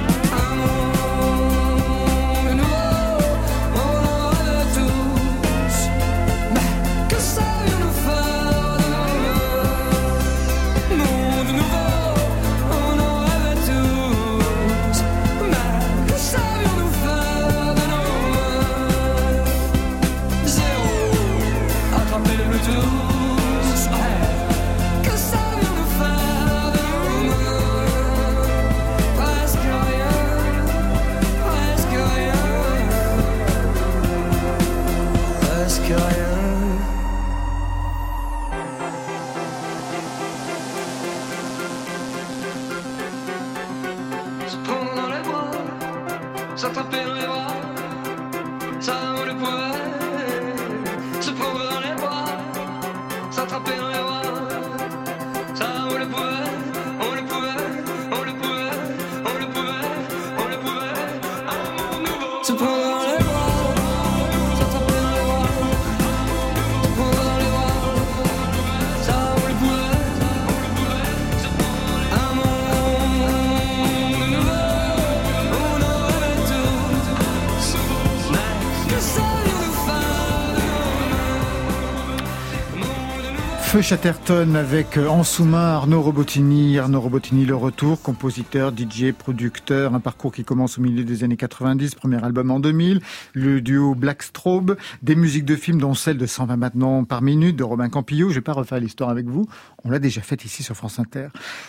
Feu 83.69 83.83
Chatterton 83.83 84.55
avec 84.55 84.97
euh, 84.97 85.07
en 85.07 85.23
sous-main 85.23 85.75
Arnaud 85.75 86.01
Robotini. 86.01 86.79
Arnaud 86.79 87.01
Robotini, 87.01 87.45
le 87.45 87.55
retour, 87.55 88.01
compositeur, 88.01 88.73
DJ, 88.75 89.11
producteur, 89.11 89.93
un 89.93 89.99
parcours 89.99 90.33
qui 90.33 90.43
commence 90.43 90.79
au 90.79 90.81
milieu 90.81 91.03
des 91.03 91.23
années 91.23 91.37
90, 91.37 91.93
premier 91.93 92.17
album 92.25 92.49
en 92.49 92.59
2000, 92.59 92.99
le 93.33 93.61
duo 93.61 93.93
Black 93.93 94.23
Strobe, 94.23 94.75
des 95.03 95.13
musiques 95.13 95.45
de 95.45 95.55
films 95.55 95.79
dont 95.79 95.93
celle 95.93 96.17
de 96.17 96.25
120 96.25 96.57
maintenant 96.57 97.03
par 97.03 97.21
minute 97.21 97.55
de 97.55 97.63
Robin 97.63 97.89
Campillo. 97.89 98.29
Je 98.29 98.35
vais 98.35 98.41
pas 98.41 98.53
refaire 98.53 98.79
l'histoire 98.79 99.11
avec 99.11 99.27
vous, 99.27 99.47
on 99.83 99.91
l'a 99.91 99.99
déjà 99.99 100.21
faite 100.21 100.45
ici 100.45 100.63
sur 100.63 100.75
France 100.75 100.97
Inter. 100.97 101.27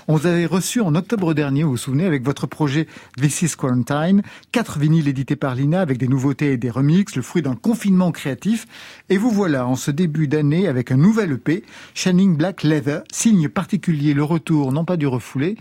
On 0.09 0.17
vous 0.17 0.27
avait 0.27 0.47
reçu 0.47 0.81
en 0.81 0.95
octobre 0.95 1.35
dernier, 1.35 1.65
vous 1.65 1.73
vous 1.73 1.77
souvenez, 1.77 2.07
avec 2.07 2.25
votre 2.25 2.47
projet 2.47 2.87
This 3.19 3.43
is 3.43 3.57
Quarantine, 3.59 4.23
quatre 4.53 4.79
vinyles 4.79 5.09
édités 5.09 5.37
par 5.37 5.55
Lina 5.55 5.83
avec 5.83 5.99
des 5.99 6.09
nouveautés 6.09 6.53
et 6.53 6.57
des 6.57 6.71
remixes, 6.71 7.15
le 7.15 7.21
fruit 7.21 7.43
d'un 7.43 7.57
confinement 7.57 8.11
créatif. 8.11 8.67
Et 9.11 9.19
vous 9.19 9.31
voilà 9.31 9.67
en 9.67 9.77
ce 9.77 9.91
début 9.91 10.29
d'année 10.29 10.67
avec 10.67 10.93
un 10.93 10.97
nouvel 10.97 11.33
EP, 11.33 11.63
Shining 11.95 12.37
Black 12.37 12.63
Leather, 12.63 13.03
signe 13.13 13.49
particulier, 13.49 14.15
le 14.15 14.25
retour 14.25 14.73
non 14.73 14.85
pas 14.85 14.97
du 14.97 15.07
refoulé, 15.07 15.57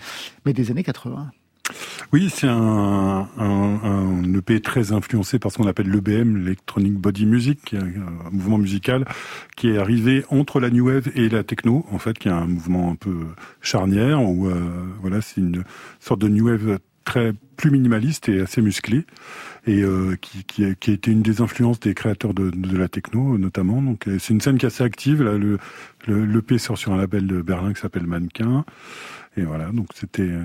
mais 0.45 0.53
des 0.53 0.71
années 0.71 0.83
80. 0.83 1.31
Oui, 2.11 2.31
c'est 2.33 2.47
un, 2.47 3.27
EP 4.35 4.61
très 4.61 4.91
influencé 4.91 5.37
par 5.37 5.51
ce 5.51 5.57
qu'on 5.57 5.67
appelle 5.67 5.89
l'EBM, 5.89 6.37
l'Electronic 6.37 6.93
Body 6.93 7.25
Music, 7.25 7.59
qui 7.65 7.75
est 7.75 7.79
un 7.79 8.29
mouvement 8.31 8.57
musical 8.57 9.05
qui 9.55 9.69
est 9.69 9.77
arrivé 9.77 10.23
entre 10.29 10.59
la 10.59 10.69
new 10.69 10.87
wave 10.87 11.09
et 11.15 11.29
la 11.29 11.43
techno, 11.43 11.85
en 11.91 11.99
fait, 11.99 12.17
qui 12.17 12.29
est 12.29 12.31
un 12.31 12.45
mouvement 12.45 12.91
un 12.91 12.95
peu 12.95 13.15
charnière, 13.61 14.23
où 14.23 14.47
euh, 14.47 14.53
voilà, 15.01 15.21
c'est 15.21 15.41
une 15.41 15.63
sorte 15.99 16.21
de 16.21 16.29
new 16.29 16.47
wave 16.47 16.79
très 17.09 17.33
plus 17.57 17.71
minimaliste 17.71 18.29
et 18.29 18.39
assez 18.41 18.61
musclé, 18.61 19.05
et 19.65 19.81
euh, 19.81 20.15
qui, 20.21 20.43
qui, 20.43 20.63
a, 20.63 20.75
qui 20.75 20.91
a 20.91 20.93
été 20.93 21.11
une 21.11 21.23
des 21.23 21.41
influences 21.41 21.79
des 21.79 21.93
créateurs 21.93 22.33
de, 22.33 22.51
de 22.51 22.77
la 22.77 22.87
techno, 22.87 23.37
notamment. 23.37 23.81
Donc, 23.81 24.07
euh, 24.07 24.17
c'est 24.19 24.33
une 24.33 24.41
scène 24.41 24.57
qui 24.59 24.65
est 24.65 24.71
assez 24.73 24.83
active. 24.83 25.23
Là, 25.23 25.33
le, 25.37 25.57
le 26.07 26.25
l'EP 26.25 26.57
sort 26.59 26.77
sur 26.77 26.93
un 26.93 26.97
label 26.97 27.25
de 27.25 27.41
Berlin 27.41 27.73
qui 27.73 27.81
s'appelle 27.81 28.05
Mannequin, 28.05 28.63
et 29.37 29.43
voilà. 29.43 29.71
Donc, 29.71 29.87
c'était 29.95 30.21
euh, 30.21 30.43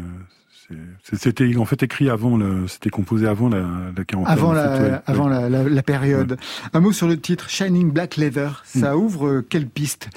c'était 1.02 1.54
en 1.56 1.66
fait 1.66 1.82
écrit 1.82 2.08
avant 2.08 2.38
le, 2.38 2.66
c'était 2.66 2.90
composé 2.90 3.26
avant 3.26 3.50
la, 3.50 3.64
la 3.94 4.04
quarantaine. 4.04 4.32
Avant, 4.32 4.52
la, 4.54 4.82
ouais. 4.82 5.00
avant 5.06 5.28
la, 5.28 5.50
la, 5.50 5.68
la 5.68 5.82
période. 5.82 6.38
Un 6.72 6.80
mot 6.80 6.92
sur 6.92 7.06
le 7.06 7.20
titre 7.20 7.50
Shining 7.50 7.92
Black 7.92 8.16
Leather. 8.16 8.62
Ça 8.64 8.96
ouvre 8.96 9.28
euh, 9.28 9.46
quelle 9.46 9.68
piste? 9.68 10.08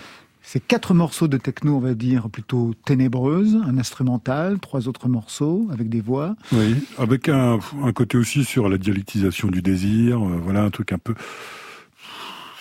C'est 0.49 0.65
quatre 0.65 0.93
morceaux 0.93 1.27
de 1.27 1.35
techno, 1.35 1.75
on 1.75 1.79
va 1.81 1.93
dire, 1.93 2.29
plutôt 2.29 2.73
ténébreuses, 2.85 3.57
un 3.67 3.77
instrumental, 3.77 4.59
trois 4.59 4.87
autres 4.87 5.09
morceaux 5.09 5.67
avec 5.73 5.89
des 5.89 5.99
voix. 5.99 6.37
Oui, 6.53 6.73
avec 6.97 7.27
un, 7.27 7.59
un 7.83 7.91
côté 7.91 8.17
aussi 8.17 8.45
sur 8.45 8.69
la 8.69 8.77
dialectisation 8.77 9.49
du 9.49 9.61
désir, 9.61 10.25
euh, 10.25 10.39
voilà 10.41 10.63
un 10.63 10.69
truc 10.69 10.93
un 10.93 10.99
peu. 10.99 11.15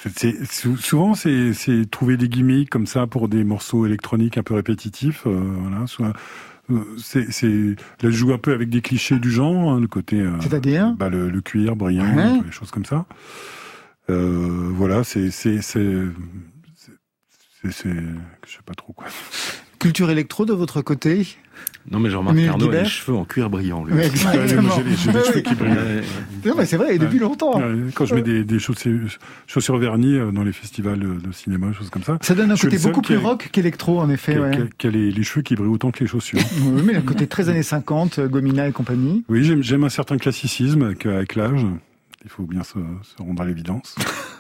c'est- 0.03 0.19
c'est- 0.19 0.53
sou- 0.53 0.77
souvent, 0.77 1.15
c'est 1.15 1.53
c'est 1.53 1.89
trouver 1.89 2.17
des 2.17 2.29
gimmicks 2.29 2.71
comme 2.71 2.87
ça 2.89 3.07
pour 3.07 3.29
des 3.29 3.45
morceaux 3.45 3.87
électroniques 3.87 4.37
un 4.37 4.43
peu 4.43 4.55
répétitifs. 4.55 5.23
euh, 5.29 5.41
voilà, 5.61 5.87
soit 5.87 6.13
euh, 6.73 6.81
c'est 6.99 7.31
c'est 7.31 7.47
là 8.03 8.11
je 8.11 8.11
joue 8.11 8.33
un 8.33 8.39
peu 8.39 8.53
avec 8.53 8.69
des 8.69 8.81
clichés 8.83 9.21
du 9.21 9.31
genre, 9.31 9.71
hein, 9.75 9.81
le 9.81 9.87
côté. 9.87 10.21
euh, 10.21 10.33
C'est-à-dire 10.41 10.93
bah, 10.99 11.09
le, 11.09 11.31
le 11.31 11.41
cuir 11.41 11.77
brillant, 11.77 12.17
Ouais. 12.17 12.41
les 12.45 12.51
choses 12.51 12.73
comme 12.73 12.85
ça. 12.85 13.07
Euh, 14.09 14.71
voilà, 14.73 15.03
c'est 15.05 15.31
c'est 15.33 15.61
c'est 15.63 16.03
c'est 17.71 17.89
c'est- 17.89 17.95
je 18.47 18.53
sais 18.53 18.59
pas 18.65 18.75
trop 18.75 18.93
quoi. 18.93 19.07
Culture 19.79 20.11
électro 20.11 20.47
de 20.47 20.55
votre 20.55 20.81
côté 20.81 21.27
Non, 21.91 22.01
mais 22.01 22.09
je 22.11 22.17
remarque 22.17 22.39
qu'Arnaud 22.39 22.71
a 22.71 22.83
les 22.83 22.85
cheveux 22.87 23.17
en 23.17 23.25
cuir 23.27 23.51
brillant, 23.51 23.85
lui. 23.85 23.93
Ouais, 23.93 24.07
exactement. 24.07 24.71
J'ai 24.77 24.83
les- 24.85 24.97
cheveux 24.97 25.41
qui 25.43 25.55
brillent. 25.55 25.75
Non, 26.47 26.55
mais 26.57 26.65
c'est 26.65 26.79
vrai, 26.79 26.95
et 26.97 26.99
depuis 26.99 27.19
longtemps. 27.19 27.61
Quand 27.95 28.07
je 28.07 28.15
mets 28.15 28.23
des, 28.23 28.43
des 28.43 28.59
chaussures, 28.59 29.07
chaussures 29.47 29.77
vernies 29.77 30.17
euh, 30.17 30.33
dans 30.33 30.43
les 30.45 30.53
festivals 30.53 30.99
de 30.99 31.33
cinéma, 31.33 31.73
choses 31.75 31.91
comme 31.91 32.03
ça, 32.03 32.17
Ça 32.23 32.35
donne 32.35 32.51
un 32.51 32.57
côté 32.57 32.79
beaucoup 32.79 33.03
plus 33.03 33.19
rock 33.19 33.51
qu'électro, 33.53 34.01
en 34.01 34.09
effet. 34.09 34.33
qui 34.33 34.39
a, 34.39 34.43
ouais. 34.43 34.51
qui 34.57 34.63
a- 34.63 34.67
qui 34.79 34.87
a 34.87 34.91
les, 34.91 35.11
les 35.13 35.23
cheveux 35.23 35.43
qui 35.43 35.55
brillent 35.55 35.69
autant 35.69 35.91
que 35.91 36.01
les 36.01 36.07
chaussures. 36.09 36.39
Oui, 36.65 36.83
mais 36.85 36.97
un 36.97 37.03
côté 37.03 37.27
très 37.27 37.49
années 37.51 37.63
50, 37.63 38.19
euh, 38.19 38.29
Gomina 38.29 38.67
et 38.69 38.73
compagnie. 38.73 39.25
oui, 39.29 39.45
j'aime 39.45 39.63
j'aime 39.63 39.85
un 39.85 39.89
certain 39.91 40.17
classicisme 40.17 40.83
avec, 40.83 41.05
avec 41.07 41.35
l'âge. 41.35 41.61
Il 42.27 42.31
faut 42.31 42.43
bien 42.43 42.65
se, 42.65 42.81
rendre 43.21 43.41
à 43.41 43.47
l'évidence. 43.47 43.95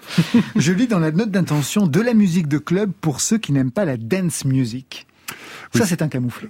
Je 0.56 0.72
lis 0.72 0.88
dans 0.88 0.98
la 0.98 1.12
note 1.12 1.30
d'intention 1.30 1.86
de 1.86 2.00
la 2.00 2.14
musique 2.14 2.48
de 2.48 2.58
club 2.58 2.90
pour 3.00 3.20
ceux 3.20 3.38
qui 3.38 3.52
n'aiment 3.52 3.70
pas 3.70 3.84
la 3.84 3.96
dance 3.96 4.44
music. 4.44 5.06
Oui. 5.74 5.80
Ça, 5.80 5.86
c'est 5.86 6.02
un 6.02 6.08
camouflet. 6.08 6.48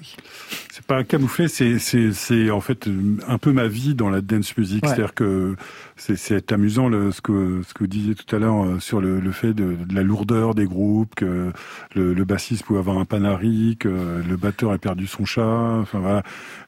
C'est 0.71 0.85
pas 0.85 0.99
un 0.99 1.05
camouflet, 1.05 1.49
c'est 1.49 1.79
c'est 1.79 2.13
c'est 2.13 2.51
en 2.51 2.61
fait 2.61 2.87
euh, 2.87 3.17
un 3.27 3.39
peu 3.39 3.53
ma 3.53 3.67
vie 3.67 3.95
dans 3.95 4.11
la 4.11 4.21
dance 4.21 4.57
music. 4.57 4.83
Ouais. 4.83 4.89
C'est-à-dire 4.91 5.15
que 5.15 5.57
c'est 5.97 6.17
c'est 6.17 6.53
amusant 6.53 6.89
le, 6.89 7.13
ce 7.13 7.21
que 7.23 7.63
ce 7.67 7.73
que 7.73 7.81
vous 7.81 7.87
disiez 7.87 8.15
tout 8.15 8.37
à 8.37 8.39
l'heure 8.39 8.65
euh, 8.65 8.79
sur 8.79 9.01
le, 9.01 9.19
le 9.19 9.33
fait 9.33 9.55
de, 9.55 9.75
de 9.75 9.95
la 9.95 10.03
lourdeur 10.03 10.55
des 10.55 10.67
groupes, 10.67 11.15
que 11.15 11.51
le, 11.95 12.13
le 12.13 12.25
bassiste 12.25 12.65
pouvait 12.65 12.79
avoir 12.79 12.99
un 12.99 13.07
panari, 13.07 13.77
que 13.81 13.89
le 13.89 14.37
batteur 14.37 14.73
a 14.73 14.79
perdu 14.79 15.07
son 15.07 15.25
chat. 15.25 15.79
Enfin 15.81 15.99
voilà, 15.99 16.23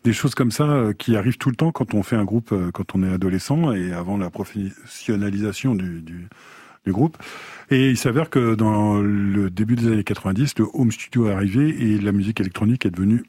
des 0.04 0.14
choses 0.14 0.34
comme 0.34 0.50
ça 0.50 0.64
euh, 0.64 0.92
qui 0.94 1.16
arrivent 1.16 1.38
tout 1.38 1.50
le 1.50 1.56
temps 1.56 1.70
quand 1.70 1.92
on 1.94 2.02
fait 2.02 2.16
un 2.16 2.24
groupe, 2.24 2.54
quand 2.72 2.94
on 2.94 3.02
est 3.02 3.12
adolescent 3.12 3.72
et 3.72 3.92
avant 3.92 4.16
la 4.16 4.30
professionnalisation 4.30 5.74
du, 5.74 6.00
du 6.00 6.28
groupe. 6.92 7.16
Et 7.70 7.90
il 7.90 7.98
s'avère 7.98 8.30
que 8.30 8.54
dans 8.54 9.00
le 9.00 9.50
début 9.50 9.76
des 9.76 9.88
années 9.88 10.04
90, 10.04 10.58
le 10.58 10.66
home 10.72 10.90
studio 10.90 11.28
est 11.28 11.32
arrivé 11.32 11.68
et 11.68 11.98
la 11.98 12.12
musique 12.12 12.40
électronique 12.40 12.86
est 12.86 12.90
devenue 12.90 13.24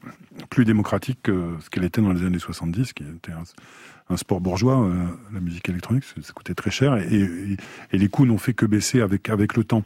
plus 0.48 0.64
démocratique 0.64 1.18
que 1.22 1.56
ce 1.60 1.68
qu'elle 1.68 1.84
était 1.84 2.00
dans 2.00 2.12
les 2.12 2.24
années 2.24 2.38
70, 2.38 2.94
qui 2.94 3.02
était 3.02 3.32
un, 3.32 4.16
sport 4.16 4.40
bourgeois, 4.40 4.82
euh, 4.82 5.06
la 5.32 5.40
musique 5.40 5.68
électronique, 5.68 6.04
ça, 6.04 6.32
coûtait 6.32 6.54
très 6.54 6.70
cher 6.70 6.96
et, 6.96 7.56
les 7.92 8.08
coûts 8.08 8.26
n'ont 8.26 8.38
fait 8.38 8.54
que 8.54 8.66
baisser 8.66 9.02
avec, 9.02 9.28
avec 9.28 9.56
le 9.56 9.62
temps. 9.62 9.84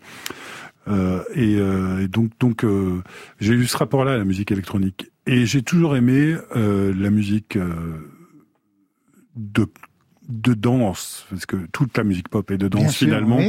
Euh, 0.87 1.23
et, 1.35 1.57
euh, 1.59 2.05
et 2.05 2.09
donc, 2.09 2.31
donc 2.39 2.65
j'ai 3.41 3.55
eu 3.55 3.67
ce 3.67 3.77
rapport-là 3.77 4.13
à 4.15 4.19
la 4.19 4.25
musique 4.25 4.53
électronique. 4.53 5.11
Et 5.27 5.47
j'ai 5.47 5.63
toujours 5.63 5.97
aimé 5.97 6.37
la 6.55 7.11
musique 7.11 7.59
de 9.37 9.67
de 10.29 10.55
danse, 10.55 11.27
parce 11.31 11.47
que 11.47 11.57
toute 11.73 11.97
la 11.97 12.05
musique 12.05 12.29
pop 12.29 12.51
est 12.51 12.59
de 12.59 12.69
danse 12.69 12.97
finalement, 12.97 13.41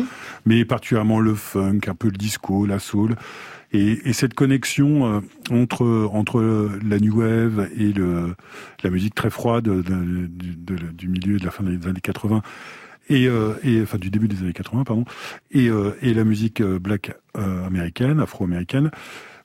mais 0.46 0.66
particulièrement 0.66 1.20
le 1.20 1.36
funk, 1.36 1.82
un 1.88 1.96
peu 1.96 2.08
le 2.08 2.18
disco, 2.18 2.66
la 2.66 2.80
soul. 2.80 3.16
Et, 3.72 4.14
cette 4.14 4.34
connexion 4.34 5.06
euh, 5.06 5.20
entre 5.52 6.10
entre 6.14 6.70
la 6.88 7.00
new 7.00 7.20
wave 7.20 7.70
et 7.78 7.92
le 7.92 8.36
la 8.84 8.90
musique 8.90 9.16
très 9.16 9.30
froide 9.30 9.68
du 9.68 11.08
milieu 11.10 11.38
de 11.40 11.46
la 11.46 11.52
fin 11.52 11.64
des 11.64 11.86
années 11.88 12.00
80 12.00 12.42
et, 13.10 13.28
euh, 13.28 13.54
et 13.64 13.82
enfin 13.82 13.98
du 13.98 14.10
début 14.10 14.28
des 14.28 14.40
années 14.42 14.54
80 14.54 14.84
pardon 14.86 15.04
et 15.52 15.68
euh, 15.68 15.92
et 16.02 16.14
la 16.14 16.24
musique 16.24 16.62
black 16.64 17.16
américaine 17.34 18.22
afro-américaine 18.22 18.92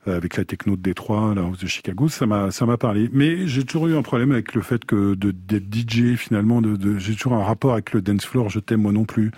avec 0.07 0.37
la 0.37 0.45
techno 0.45 0.77
de 0.77 0.83
Détroit, 0.83 1.35
la 1.35 1.43
house 1.43 1.59
de 1.59 1.67
Chicago, 1.67 2.09
ça 2.09 2.27
m'a 2.27 2.51
ça 2.51 2.67
m'a 2.67 2.77
parlé. 2.77 3.09
Mais 3.13 3.47
j'ai 3.47 3.65
toujours 3.65 3.89
eu 3.89 3.97
un 3.97 4.03
problème 4.03 4.33
avec 4.33 4.55
le 4.55 4.63
fait 4.63 4.85
que 4.85 5.15
d'être 5.15 5.75
DJ 5.75 6.17
finalement, 6.17 6.63
de, 6.63 6.77
de 6.77 6.99
j'ai 6.99 7.15
toujours 7.15 7.35
un 7.35 7.45
rapport 7.45 7.73
avec 7.73 7.93
le 7.93 8.01
dance 8.03 8.25
floor. 8.25 8.49
Je 8.49 8.61
t'aime 8.61 8.83
moi 8.83 8.93
non 8.93 9.05
plus. 9.05 9.31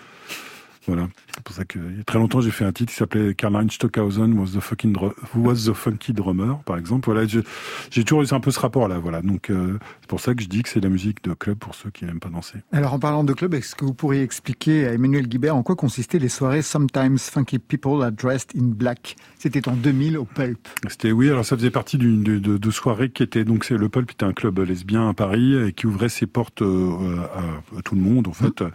Voilà. 0.86 1.08
C'est 1.34 1.42
pour 1.44 1.54
ça 1.54 1.64
qu'il 1.64 1.96
y 1.96 2.00
a 2.00 2.04
très 2.04 2.18
longtemps, 2.18 2.40
j'ai 2.40 2.50
fait 2.50 2.64
un 2.64 2.72
titre 2.72 2.90
qui 2.92 2.98
s'appelait 2.98 3.34
Karl-Heinz 3.34 3.72
Stockhausen 3.72 4.32
was 4.38 4.48
the, 4.56 4.60
fucking 4.60 4.96
was 5.34 5.66
the 5.66 5.74
funky 5.74 6.12
drummer, 6.12 6.58
par 6.64 6.76
exemple. 6.76 7.10
Voilà, 7.10 7.26
j'ai 7.26 8.04
toujours 8.04 8.22
eu 8.22 8.26
un 8.32 8.40
peu 8.40 8.50
ce 8.50 8.60
rapport-là. 8.60 8.98
Voilà. 8.98 9.22
Donc, 9.22 9.50
euh, 9.50 9.78
c'est 10.00 10.08
pour 10.08 10.20
ça 10.20 10.34
que 10.34 10.42
je 10.42 10.48
dis 10.48 10.62
que 10.62 10.68
c'est 10.68 10.80
la 10.80 10.88
musique 10.88 11.22
de 11.24 11.34
club 11.34 11.58
pour 11.58 11.74
ceux 11.74 11.90
qui 11.90 12.04
n'aiment 12.04 12.20
pas 12.20 12.28
danser. 12.28 12.58
Alors, 12.72 12.94
en 12.94 12.98
parlant 12.98 13.24
de 13.24 13.32
club, 13.32 13.54
est-ce 13.54 13.74
que 13.74 13.84
vous 13.84 13.94
pourriez 13.94 14.22
expliquer 14.22 14.86
à 14.86 14.92
Emmanuel 14.92 15.28
Guibert 15.28 15.56
en 15.56 15.62
quoi 15.62 15.76
consistaient 15.76 16.18
les 16.18 16.28
soirées 16.28 16.62
Sometimes 16.62 17.18
Funky 17.18 17.58
People 17.58 18.02
Are 18.02 18.12
Dressed 18.12 18.50
in 18.56 18.66
Black? 18.66 19.16
C'était 19.38 19.68
en 19.68 19.74
2000 19.74 20.18
au 20.18 20.24
Pulp. 20.24 20.58
C'était, 20.88 21.12
oui, 21.12 21.30
alors 21.30 21.44
ça 21.44 21.56
faisait 21.56 21.70
partie 21.70 21.98
d'une 21.98 22.22
de, 22.22 22.38
de, 22.38 22.58
de, 22.58 22.70
soirée 22.70 23.10
qui 23.10 23.22
était, 23.22 23.44
donc 23.44 23.64
c'est 23.64 23.76
le 23.76 23.88
Pulp 23.88 24.10
était 24.10 24.24
un 24.24 24.32
club 24.32 24.58
lesbien 24.58 25.08
à 25.08 25.14
Paris 25.14 25.54
et 25.54 25.72
qui 25.72 25.86
ouvrait 25.86 26.08
ses 26.08 26.26
portes 26.26 26.62
euh, 26.62 27.18
à, 27.34 27.78
à, 27.78 27.82
tout 27.82 27.94
le 27.94 28.00
monde, 28.00 28.26
en 28.28 28.32
fait. 28.32 28.60
Mmh. 28.60 28.70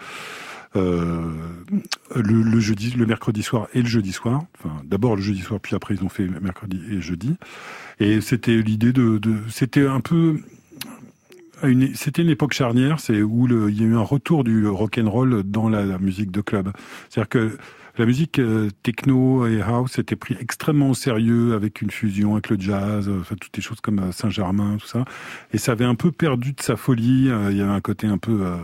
Euh, 0.77 1.33
le, 2.15 2.59
jeudi, 2.59 2.91
le 2.91 3.05
mercredi 3.05 3.43
soir 3.43 3.67
et 3.73 3.81
le 3.81 3.87
jeudi 3.87 4.13
soir. 4.13 4.43
Enfin, 4.57 4.75
d'abord 4.85 5.15
le 5.15 5.21
jeudi 5.21 5.41
soir, 5.41 5.59
puis 5.59 5.75
après 5.75 5.95
ils 5.95 6.03
ont 6.03 6.09
fait 6.09 6.27
mercredi 6.41 6.81
et 6.91 7.01
jeudi. 7.01 7.35
Et 7.99 8.21
c'était 8.21 8.57
l'idée 8.57 8.93
de, 8.93 9.19
c'était 9.49 9.85
un 9.85 9.99
peu 9.99 10.39
c'était 11.95 12.21
une 12.21 12.29
époque 12.29 12.53
charnière, 12.53 12.99
c'est 12.99 13.23
où 13.23 13.47
il 13.67 13.81
y 13.81 13.83
a 13.83 13.87
eu 13.87 13.95
un 13.95 14.01
retour 14.03 14.43
du 14.43 14.67
rock 14.67 14.99
and 14.99 15.09
roll 15.09 15.41
dans 15.43 15.69
la, 15.69 15.97
musique 15.97 16.29
de 16.29 16.41
club. 16.41 16.71
C'est-à-dire 17.09 17.29
que 17.29 17.57
la 17.97 18.05
musique 18.05 18.37
euh, 18.37 18.69
techno 18.83 19.47
et 19.47 19.59
house 19.59 19.97
était 19.97 20.15
pris 20.15 20.37
extrêmement 20.39 20.91
au 20.91 20.93
sérieux 20.93 21.55
avec 21.55 21.81
une 21.81 21.89
fusion 21.89 22.33
avec 22.33 22.49
le 22.51 22.59
jazz, 22.59 23.09
enfin 23.09 23.35
toutes 23.41 23.57
les 23.57 23.63
choses 23.63 23.81
comme 23.81 23.97
euh, 23.97 24.11
Saint-Germain, 24.11 24.77
tout 24.79 24.85
ça. 24.85 25.03
Et 25.51 25.57
ça 25.57 25.71
avait 25.71 25.85
un 25.85 25.95
peu 25.95 26.11
perdu 26.11 26.53
de 26.53 26.61
sa 26.61 26.75
folie. 26.75 27.31
il 27.49 27.57
y 27.57 27.61
avait 27.61 27.71
un 27.71 27.81
côté 27.81 28.05
un 28.05 28.19
peu 28.19 28.45
euh, 28.45 28.57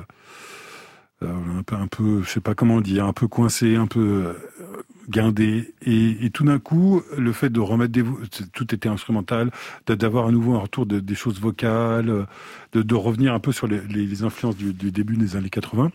un 1.26 1.64
peu, 1.64 1.76
un 1.76 1.88
peu, 1.88 2.22
je 2.24 2.30
sais 2.30 2.40
pas 2.40 2.56
comment 2.56 2.82
dire, 2.82 3.06
un 3.06 3.14
peu 3.14 3.28
coincé, 3.28 3.76
un 3.76 3.88
peu 3.88 4.00
euh, 4.00 4.34
guindé. 5.10 5.74
Et, 5.86 6.30
tout 6.32 6.44
d'un 6.44 6.60
coup, 6.60 7.02
le 7.18 7.32
fait 7.32 7.50
de 7.50 7.60
remettre 7.60 7.92
des, 7.92 8.04
tout 8.54 8.74
était 8.74 8.90
instrumental, 8.90 9.52
d'avoir 9.88 10.28
à 10.28 10.32
nouveau 10.32 10.56
un 10.56 10.60
retour 10.60 10.86
de, 10.86 11.00
des 11.00 11.16
choses 11.16 11.40
vocales, 11.40 12.26
de, 12.74 12.82
de, 12.82 12.96
revenir 12.96 13.34
un 13.34 13.40
peu 13.40 13.52
sur 13.52 13.68
les, 13.68 14.24
influences 14.24 14.58
du, 14.58 14.74
début 14.74 15.18
des 15.18 15.36
années 15.36 15.50
80. 15.50 15.92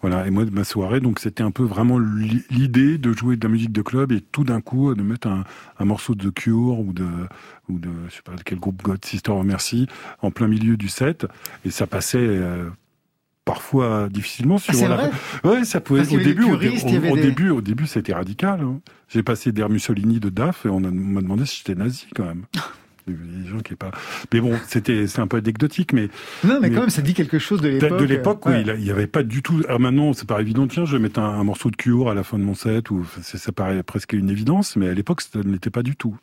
Voilà. 0.00 0.26
Et 0.26 0.30
moi, 0.30 0.44
de 0.44 0.50
ma 0.50 0.64
soirée, 0.64 1.00
donc 1.00 1.18
c'était 1.18 1.42
un 1.42 1.50
peu 1.50 1.62
vraiment 1.62 1.98
l'idée 1.98 2.98
de 2.98 3.12
jouer 3.14 3.36
de 3.36 3.46
la 3.46 3.50
musique 3.50 3.72
de 3.72 3.80
club 3.80 4.12
et 4.12 4.20
tout 4.20 4.44
d'un 4.44 4.60
coup 4.60 4.94
de 4.94 5.02
mettre 5.02 5.28
un, 5.28 5.44
morceau 5.84 6.14
de 6.14 6.28
Cure 6.28 6.78
ou 6.78 6.92
de 6.92 7.06
ou 7.70 7.78
de 7.78 7.88
je 8.10 8.16
sais 8.16 8.22
pas 8.22 8.32
quel 8.44 8.58
groupe 8.58 8.82
God 8.82 9.02
Sister 9.02 9.32
Merci 9.42 9.86
en 10.20 10.30
plein 10.30 10.46
milieu 10.46 10.76
du 10.76 10.90
set 10.90 11.26
et 11.64 11.70
ça 11.70 11.86
passait 11.86 12.18
euh, 12.18 12.68
parfois 13.44 14.08
difficilement 14.08 14.58
sur 14.58 14.74
ah, 14.84 14.96
vrai 14.96 15.10
ouais 15.50 15.64
ça 15.64 15.80
pouvait 15.80 16.00
au 16.14 16.18
début 16.18 16.44
au, 16.44 16.56
début 16.56 17.50
au 17.50 17.60
début 17.60 17.86
c'était 17.86 18.14
radical 18.14 18.60
hein. 18.60 18.80
j'ai 19.08 19.22
passé 19.22 19.52
der 19.52 19.68
Mussolini 19.68 20.18
de 20.20 20.30
DAF 20.30 20.66
et 20.66 20.68
on 20.68 20.80
m'a 20.80 21.20
demandé 21.20 21.44
si 21.44 21.58
j'étais 21.58 21.74
nazi 21.74 22.06
quand 22.14 22.24
même. 22.24 22.44
Des 23.06 23.46
gens 23.46 23.58
qui 23.58 23.74
est 23.74 23.76
pas 23.76 23.90
mais 24.32 24.40
bon 24.40 24.58
c'était 24.66 25.06
c'est 25.06 25.20
un 25.20 25.26
peu 25.26 25.36
anecdotique 25.36 25.92
mais 25.92 26.08
non 26.42 26.58
mais, 26.62 26.70
quand 26.70 26.80
même 26.80 26.88
ça 26.88 27.02
dit 27.02 27.12
quelque 27.12 27.38
chose 27.38 27.60
de 27.60 27.68
l'époque 27.68 28.00
de 28.00 28.04
l'époque 28.06 28.46
oui 28.46 28.64
il 28.78 28.82
y 28.82 28.90
avait 28.90 29.06
pas 29.06 29.22
du 29.22 29.42
tout 29.42 29.60
alors 29.66 29.78
maintenant 29.78 30.14
c'est 30.14 30.26
pas 30.26 30.40
évident. 30.40 30.66
Tiens 30.66 30.86
je 30.86 30.96
vais 30.96 31.02
mettre 31.02 31.20
un, 31.20 31.44
morceau 31.44 31.70
de 31.70 31.76
Cure 31.76 32.08
à 32.08 32.14
la 32.14 32.22
fin 32.22 32.38
de 32.38 32.44
mon 32.44 32.54
set 32.54 32.90
ou 32.90 33.04
ça 33.20 33.52
paraît 33.52 33.82
presque 33.82 34.14
une 34.14 34.30
évidence 34.30 34.76
mais 34.76 34.88
à 34.88 34.94
l'époque 34.94 35.20
ça 35.20 35.40
ne 35.40 35.52
l'était 35.52 35.68
pas 35.68 35.82
du 35.82 35.96
tout 35.96 36.16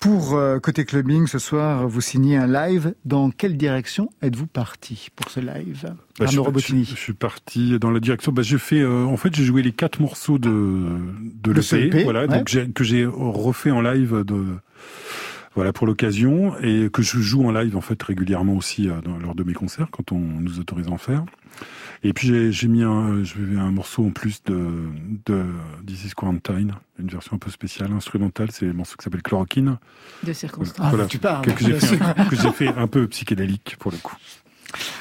pour 0.00 0.34
euh, 0.34 0.58
côté 0.58 0.84
clubbing, 0.84 1.26
ce 1.26 1.38
soir, 1.38 1.88
vous 1.88 2.00
signez 2.00 2.36
un 2.36 2.46
live. 2.46 2.94
Dans 3.04 3.30
quelle 3.30 3.56
direction 3.56 4.10
êtes-vous 4.22 4.46
parti 4.46 5.08
pour 5.16 5.30
ce 5.30 5.40
live 5.40 5.94
bah, 6.18 6.26
je, 6.26 6.38
je, 6.38 6.94
suis 6.94 7.14
parti 7.14 7.78
dans 7.78 7.90
la 7.90 8.00
direction. 8.00 8.30
Bah, 8.30 8.42
j'ai 8.42 8.58
fait, 8.58 8.80
euh, 8.80 9.04
en 9.04 9.16
fait, 9.16 9.34
j'ai 9.34 9.44
joué 9.44 9.62
les 9.62 9.72
quatre 9.72 10.00
morceaux 10.00 10.38
de 10.38 10.98
de 11.42 11.52
l'EP, 11.52 12.04
voilà, 12.04 12.26
donc 12.26 12.72
que 12.74 12.84
j'ai 12.84 13.06
refait 13.06 13.70
en 13.70 13.80
live 13.80 14.24
de 14.24 14.44
voilà 15.54 15.72
pour 15.72 15.86
l'occasion 15.86 16.58
et 16.60 16.88
que 16.92 17.02
je 17.02 17.18
joue 17.18 17.46
en 17.46 17.52
live 17.52 17.76
en 17.76 17.80
fait 17.80 18.02
régulièrement 18.02 18.54
aussi 18.54 18.88
euh, 18.88 19.00
dans, 19.02 19.18
lors 19.18 19.34
de 19.34 19.44
mes 19.44 19.54
concerts 19.54 19.88
quand 19.90 20.12
on 20.12 20.18
nous 20.18 20.58
autorise 20.58 20.88
à 20.88 20.90
en 20.90 20.98
faire. 20.98 21.24
Et 22.06 22.12
puis 22.12 22.52
j'ai 22.52 22.68
mis 22.68 22.82
un, 22.82 23.24
je 23.24 23.38
vais 23.38 23.58
un 23.58 23.70
morceau 23.70 24.04
en 24.04 24.10
plus 24.10 24.42
de, 24.44 24.90
de 25.24 25.42
This 25.86 26.04
is 26.04 26.10
Quarantine, 26.10 26.74
une 26.98 27.08
version 27.08 27.36
un 27.36 27.38
peu 27.38 27.50
spéciale, 27.50 27.90
instrumentale, 27.92 28.50
c'est 28.52 28.68
un 28.68 28.74
morceau 28.74 28.96
qui 28.98 29.04
s'appelle 29.04 29.22
Chloroquine. 29.22 29.78
De 30.22 30.34
circonstances. 30.34 30.86
Voilà, 30.90 31.04
ah, 31.04 31.08
tu 31.08 31.18
parles. 31.18 31.46
Que, 31.46 31.64
j'ai 31.64 31.72
fait, 31.72 31.96
fait, 32.52 32.68
un 32.68 32.86
peu 32.88 33.08
psychédélique 33.08 33.76
pour 33.78 33.90
le 33.90 33.96
coup. 33.96 34.14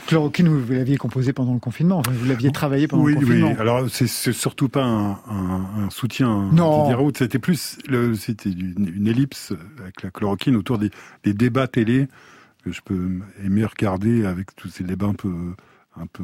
Chloroquine, 0.08 0.48
vous, 0.48 0.72
l'aviez 0.72 0.96
composé 0.96 1.34
pendant 1.34 1.54
le 1.54 1.60
confinement, 1.60 2.02
vous 2.10 2.26
l'aviez 2.26 2.54
travaillé 2.54 2.88
pendant 2.88 3.06
le 3.06 3.16
confinement. 3.16 3.50
Oui, 3.50 3.58
alors 3.60 3.89
c'est 3.89 4.08
surtout 4.08 4.70
pas 4.70 4.86
un, 4.86 5.12
un, 5.12 5.86
un 5.86 5.89
soutien 5.89 6.50
non. 6.54 7.12
c'était 7.13 7.39
plus, 7.39 7.80
c'était 8.18 8.50
une, 8.50 9.08
ellipse 9.08 9.52
avec 9.82 10.04
la 10.04 10.12
chloroquine 10.12 10.56
autour 10.56 10.78
des, 10.78 10.89
des 11.26 11.34
débats 11.34 11.68
télé 11.68 12.08
que 12.63 12.72
je 12.72 12.80
peux 12.80 13.20
aimer 13.44 13.66
regarder 13.66 14.26
avec 14.26 14.56
tous 14.56 14.70
ces 14.70 14.86
débats 14.86 15.08
un 15.08 15.16
peu 15.16 15.34
un 16.00 16.08
peu. 16.08 16.24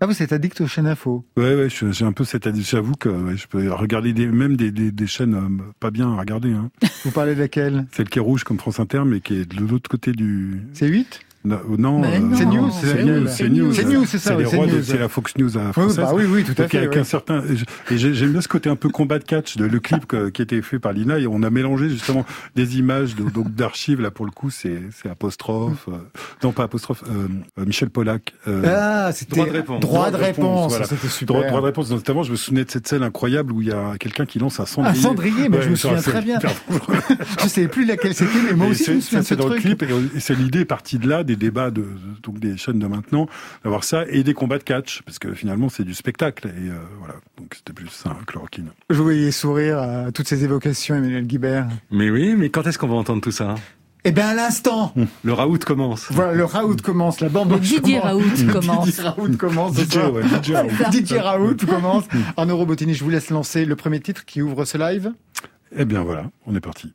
Ah, 0.00 0.06
vous 0.06 0.22
êtes 0.22 0.32
addict 0.32 0.60
aux 0.60 0.66
chaînes 0.66 0.86
info 0.86 1.24
Ouais, 1.36 1.54
ouais, 1.54 1.68
j'ai 1.70 2.04
un 2.04 2.12
peu 2.12 2.24
cette 2.24 2.46
addiction. 2.46 2.78
J'avoue 2.78 2.94
que 2.94 3.36
je 3.36 3.46
peux 3.46 3.70
regarder 3.72 4.12
des, 4.12 4.26
même 4.26 4.56
des, 4.56 4.70
des, 4.70 4.92
des 4.92 5.06
chaînes 5.06 5.34
euh, 5.34 5.62
pas 5.80 5.90
bien 5.90 6.12
à 6.12 6.20
regarder. 6.20 6.52
Hein. 6.52 6.70
Vous 7.04 7.10
parlez 7.10 7.34
de 7.34 7.40
laquelle? 7.40 7.86
Celle 7.92 8.08
qui 8.08 8.18
est 8.18 8.22
rouge 8.22 8.44
comme 8.44 8.58
France 8.58 8.80
Inter, 8.80 9.02
mais 9.04 9.20
qui 9.20 9.34
est 9.34 9.44
de 9.44 9.60
l'autre 9.60 9.88
côté 9.90 10.12
du. 10.12 10.62
C'est 10.72 10.86
8 10.88 11.20
non, 11.44 12.02
euh, 12.02 12.08
c'est 12.34 12.44
News, 12.44 12.70
c'est 12.70 13.04
News, 13.04 13.26
c'est 13.28 13.48
News, 13.48 13.72
c'est 13.72 13.84
News, 13.84 14.04
c'est 14.06 14.18
ça, 14.18 14.36
c'est 14.82 14.98
la 14.98 15.08
Fox 15.08 15.36
News 15.36 15.56
à 15.56 15.72
française. 15.72 15.98
Oui, 15.98 16.04
bah 16.04 16.12
oui, 16.14 16.24
oui, 16.28 16.44
tout 16.44 16.60
à 16.60 16.68
fait. 16.68 16.78
Avec 16.78 16.96
un 16.96 17.04
certain, 17.04 17.42
et 17.90 17.96
j'aime 17.96 18.32
bien 18.32 18.40
ce 18.40 18.48
côté 18.48 18.68
un 18.68 18.76
peu 18.76 18.88
combat 18.88 19.18
de 19.18 19.24
catch 19.24 19.56
de 19.56 19.64
le 19.64 19.80
clip 19.80 20.06
qui 20.06 20.42
a 20.42 20.42
été 20.42 20.60
fait 20.62 20.78
par 20.78 20.92
Lina 20.92 21.18
et 21.18 21.26
on 21.26 21.42
a 21.42 21.50
mélangé 21.50 21.88
justement 21.88 22.24
des 22.56 22.78
images 22.78 23.14
donc 23.14 23.54
d'archives 23.54 24.00
là 24.00 24.10
pour 24.10 24.26
le 24.26 24.30
coup 24.30 24.50
c'est 24.50 24.80
c'est 24.92 25.08
apostrophe, 25.08 25.88
euh, 25.88 25.96
non 26.42 26.52
pas 26.52 26.64
apostrophe, 26.64 27.04
euh, 27.08 27.28
euh 27.58 27.64
Michel 27.64 27.90
Pollack. 27.90 28.34
ah, 28.46 29.10
c'était 29.12 29.36
droit 29.36 29.46
de 29.46 29.52
réponse. 29.52 29.80
Droit 29.80 30.10
de 30.10 30.16
réponse, 30.16 30.70
voilà. 30.72 30.86
c'était 30.86 31.08
super. 31.08 31.36
Droit, 31.36 31.48
droit, 31.48 31.60
de 31.60 31.66
réponse, 31.66 31.90
notamment 31.90 32.22
je 32.24 32.32
me 32.32 32.36
souvenais 32.36 32.64
de 32.64 32.70
cette 32.70 32.88
scène 32.88 33.02
incroyable 33.02 33.52
où 33.52 33.62
il 33.62 33.68
y 33.68 33.72
a 33.72 33.94
quelqu'un 33.98 34.26
qui 34.26 34.38
lance 34.38 34.58
un 34.60 34.66
cendrier. 34.66 34.98
Un 34.98 35.02
cendrier, 35.02 35.48
mais 35.48 35.62
je 35.62 35.70
me 35.70 35.76
souviens 35.76 36.00
très 36.00 36.22
bien. 36.22 36.38
je 37.42 37.48
sais 37.48 37.68
plus 37.68 37.84
laquelle 37.84 38.14
c'était, 38.14 38.42
mais 38.50 38.54
moi 38.54 38.66
aussi 38.68 38.84
je 38.84 38.92
me 38.92 39.00
souviens 39.00 39.20
de 39.20 39.24
ce 39.24 39.34
truc. 39.34 39.60
C'est 39.60 39.86
dans 39.86 39.98
le 39.98 40.06
clip 40.08 40.14
et 40.16 40.20
c'est 40.20 40.34
l'idée 40.34 40.64
partie 40.64 40.98
de 40.98 41.08
là 41.08 41.24
des 41.28 41.36
débats 41.36 41.70
de 41.70 41.86
donc 42.22 42.40
des 42.40 42.56
chaînes 42.56 42.78
de 42.78 42.86
maintenant, 42.86 43.28
d'avoir 43.62 43.84
ça 43.84 44.04
et 44.08 44.24
des 44.24 44.34
combats 44.34 44.58
de 44.58 44.64
catch, 44.64 45.02
parce 45.02 45.18
que 45.18 45.34
finalement 45.34 45.68
c'est 45.68 45.84
du 45.84 45.94
spectacle. 45.94 46.48
Et 46.48 46.70
euh, 46.70 46.74
voilà, 46.98 47.14
donc 47.36 47.54
c'était 47.54 47.74
plus 47.74 47.88
ça, 47.88 48.16
chloroquine. 48.26 48.70
Je 48.88 49.00
voyais 49.00 49.30
sourire 49.30 49.78
à 49.78 50.10
toutes 50.10 50.26
ces 50.26 50.44
évocations, 50.44 50.96
Emmanuel 50.96 51.26
Guibert. 51.26 51.68
Mais 51.90 52.10
oui, 52.10 52.34
mais 52.36 52.48
quand 52.48 52.66
est-ce 52.66 52.78
qu'on 52.78 52.88
va 52.88 52.94
entendre 52.94 53.20
tout 53.20 53.32
ça 53.32 53.54
eh 54.04 54.12
bien, 54.12 54.28
à 54.28 54.34
l'instant. 54.34 54.92
Hum. 54.96 55.06
Le 55.24 55.32
raout 55.32 55.58
commence. 55.58 56.06
Voilà, 56.10 56.32
le 56.32 56.44
raout 56.44 56.76
commence. 56.82 57.20
La 57.20 57.28
bande 57.28 57.60
Didier 57.60 57.98
Raout 57.98 58.22
commence. 58.50 58.86
Didier 58.86 59.02
Raout 59.02 59.36
commence. 59.36 59.74
Didier 59.74 61.18
Raout 61.18 61.56
commence. 61.66 62.04
Arnaud 62.36 62.56
Robotini, 62.56 62.94
je 62.94 63.04
vous 63.04 63.10
laisse 63.10 63.28
lancer 63.28 63.64
le 63.64 63.76
premier 63.76 64.00
titre 64.00 64.24
qui 64.24 64.40
ouvre 64.40 64.64
ce 64.64 64.78
live. 64.78 65.12
Eh 65.76 65.84
bien, 65.84 66.02
voilà, 66.02 66.30
on 66.46 66.54
est 66.54 66.60
parti. 66.60 66.92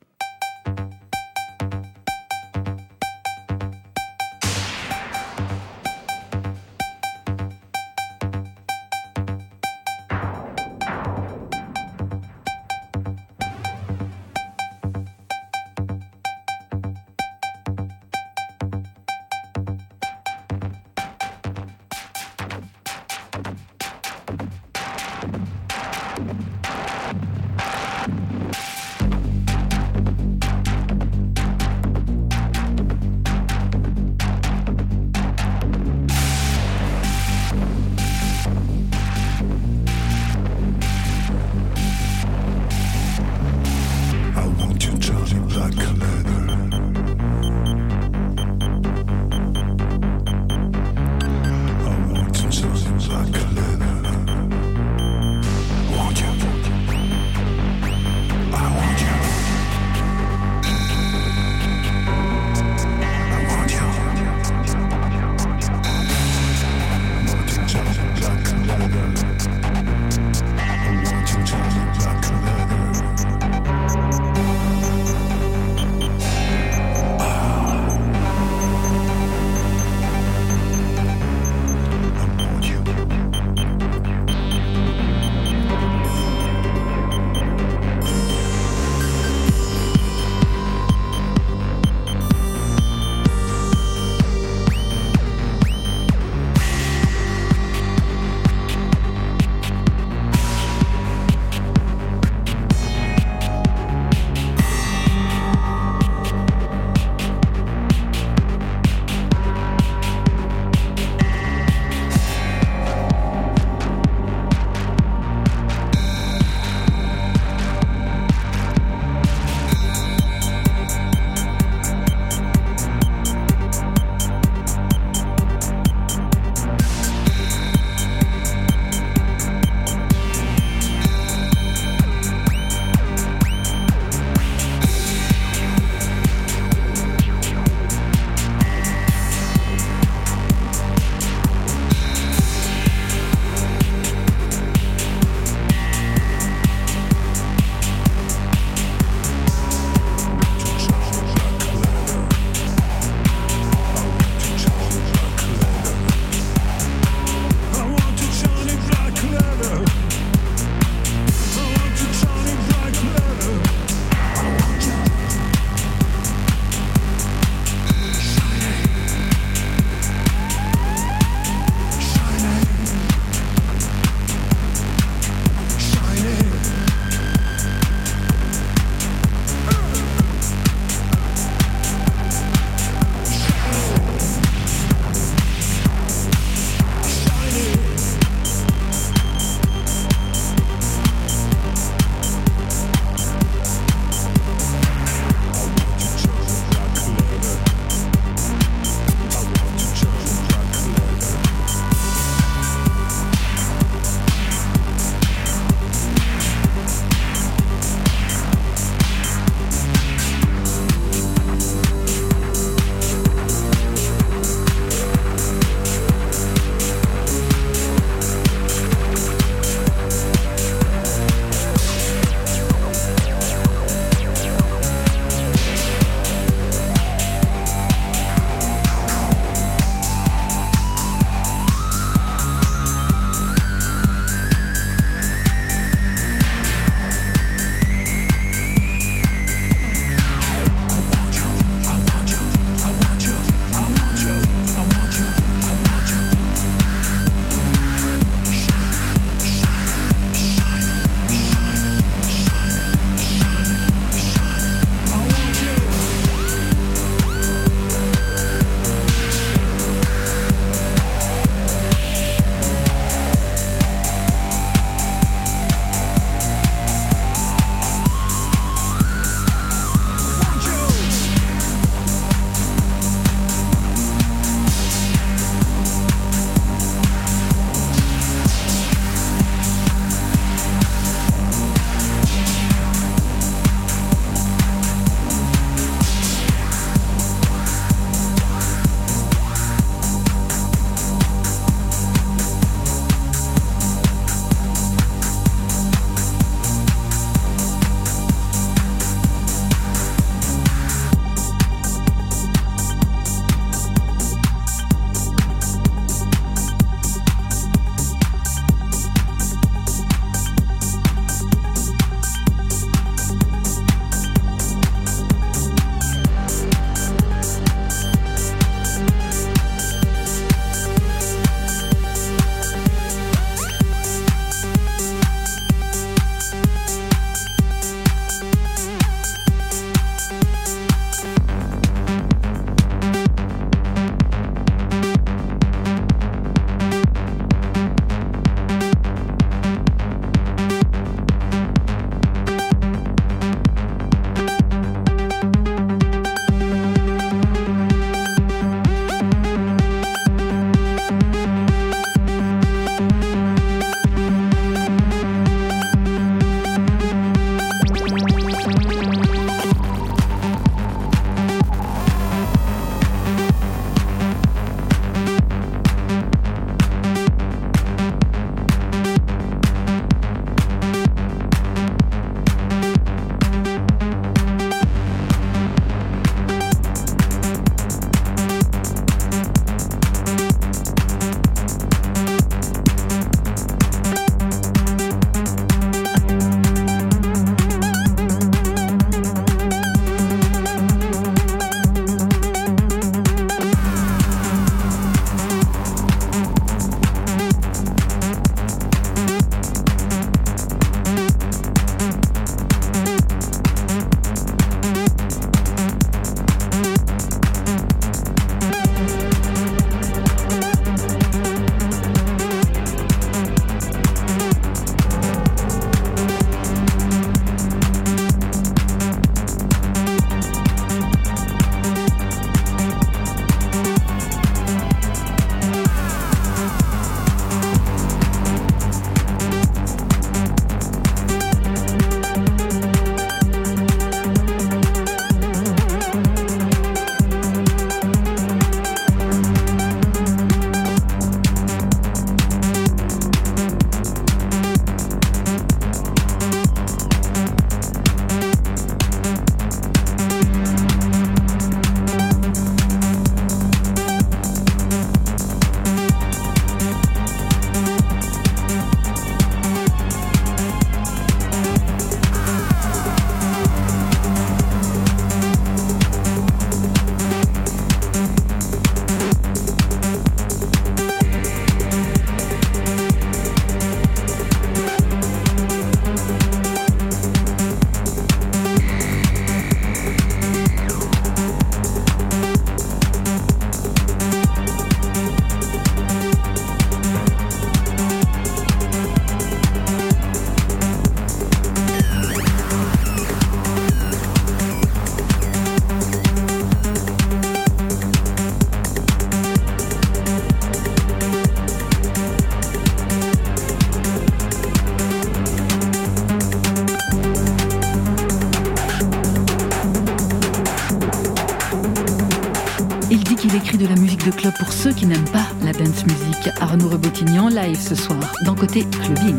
Ceux 514.84 514.92
qui 514.92 515.06
n'aiment 515.06 515.30
pas 515.30 515.46
la 515.62 515.72
dance 515.72 516.04
music. 516.04 516.50
Arnaud 516.60 516.90
Rebotignan 516.90 517.48
live 517.48 517.80
ce 517.80 517.94
soir 517.94 518.20
dans 518.44 518.54
Côté 518.54 518.84
Clubbing. 518.84 519.38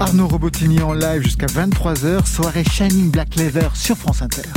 Arnaud 0.00 0.28
Robotini 0.28 0.80
en 0.80 0.94
live 0.94 1.22
jusqu'à 1.22 1.46
23h, 1.46 2.26
soirée 2.26 2.64
Shining 2.64 3.10
Black 3.10 3.36
Leather 3.36 3.76
sur 3.76 3.98
France 3.98 4.22
Inter. 4.22 4.48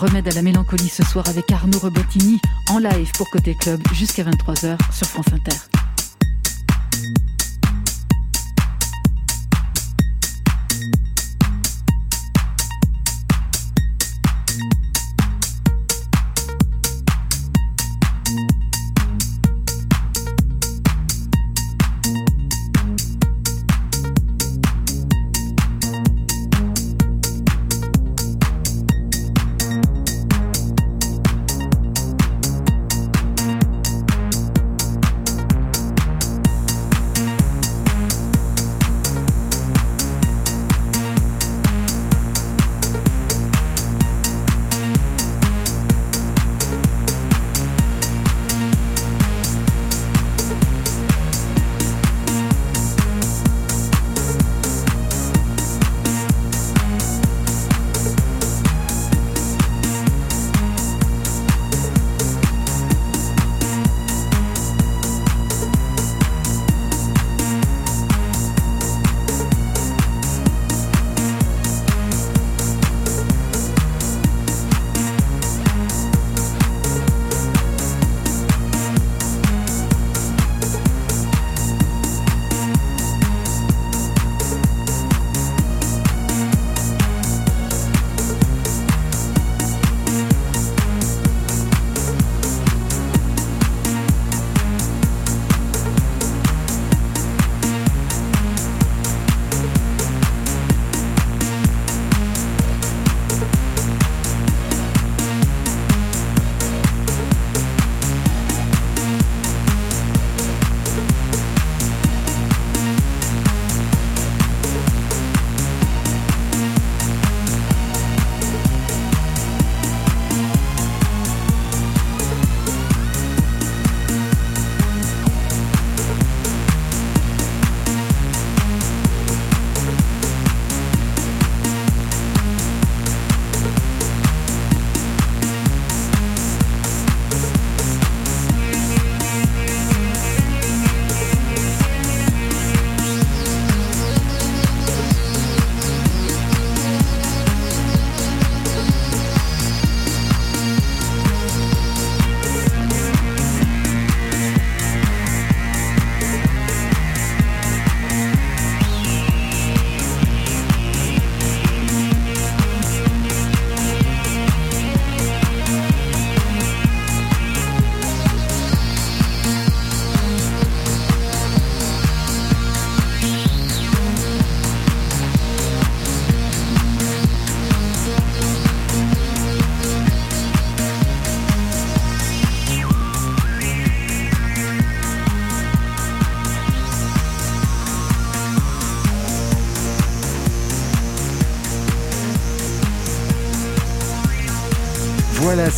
Remède 0.00 0.26
à 0.28 0.32
la 0.32 0.40
mélancolie 0.40 0.88
ce 0.88 1.04
soir 1.04 1.28
avec 1.28 1.52
Arnaud 1.52 1.78
Robotini 1.78 2.40
en 2.70 2.78
live 2.78 3.10
pour 3.18 3.28
Côté 3.28 3.54
Club 3.54 3.80
jusqu'à 3.92 4.24
23h 4.24 4.78
sur 4.92 5.06
France 5.06 5.26
Inter. 5.32 5.79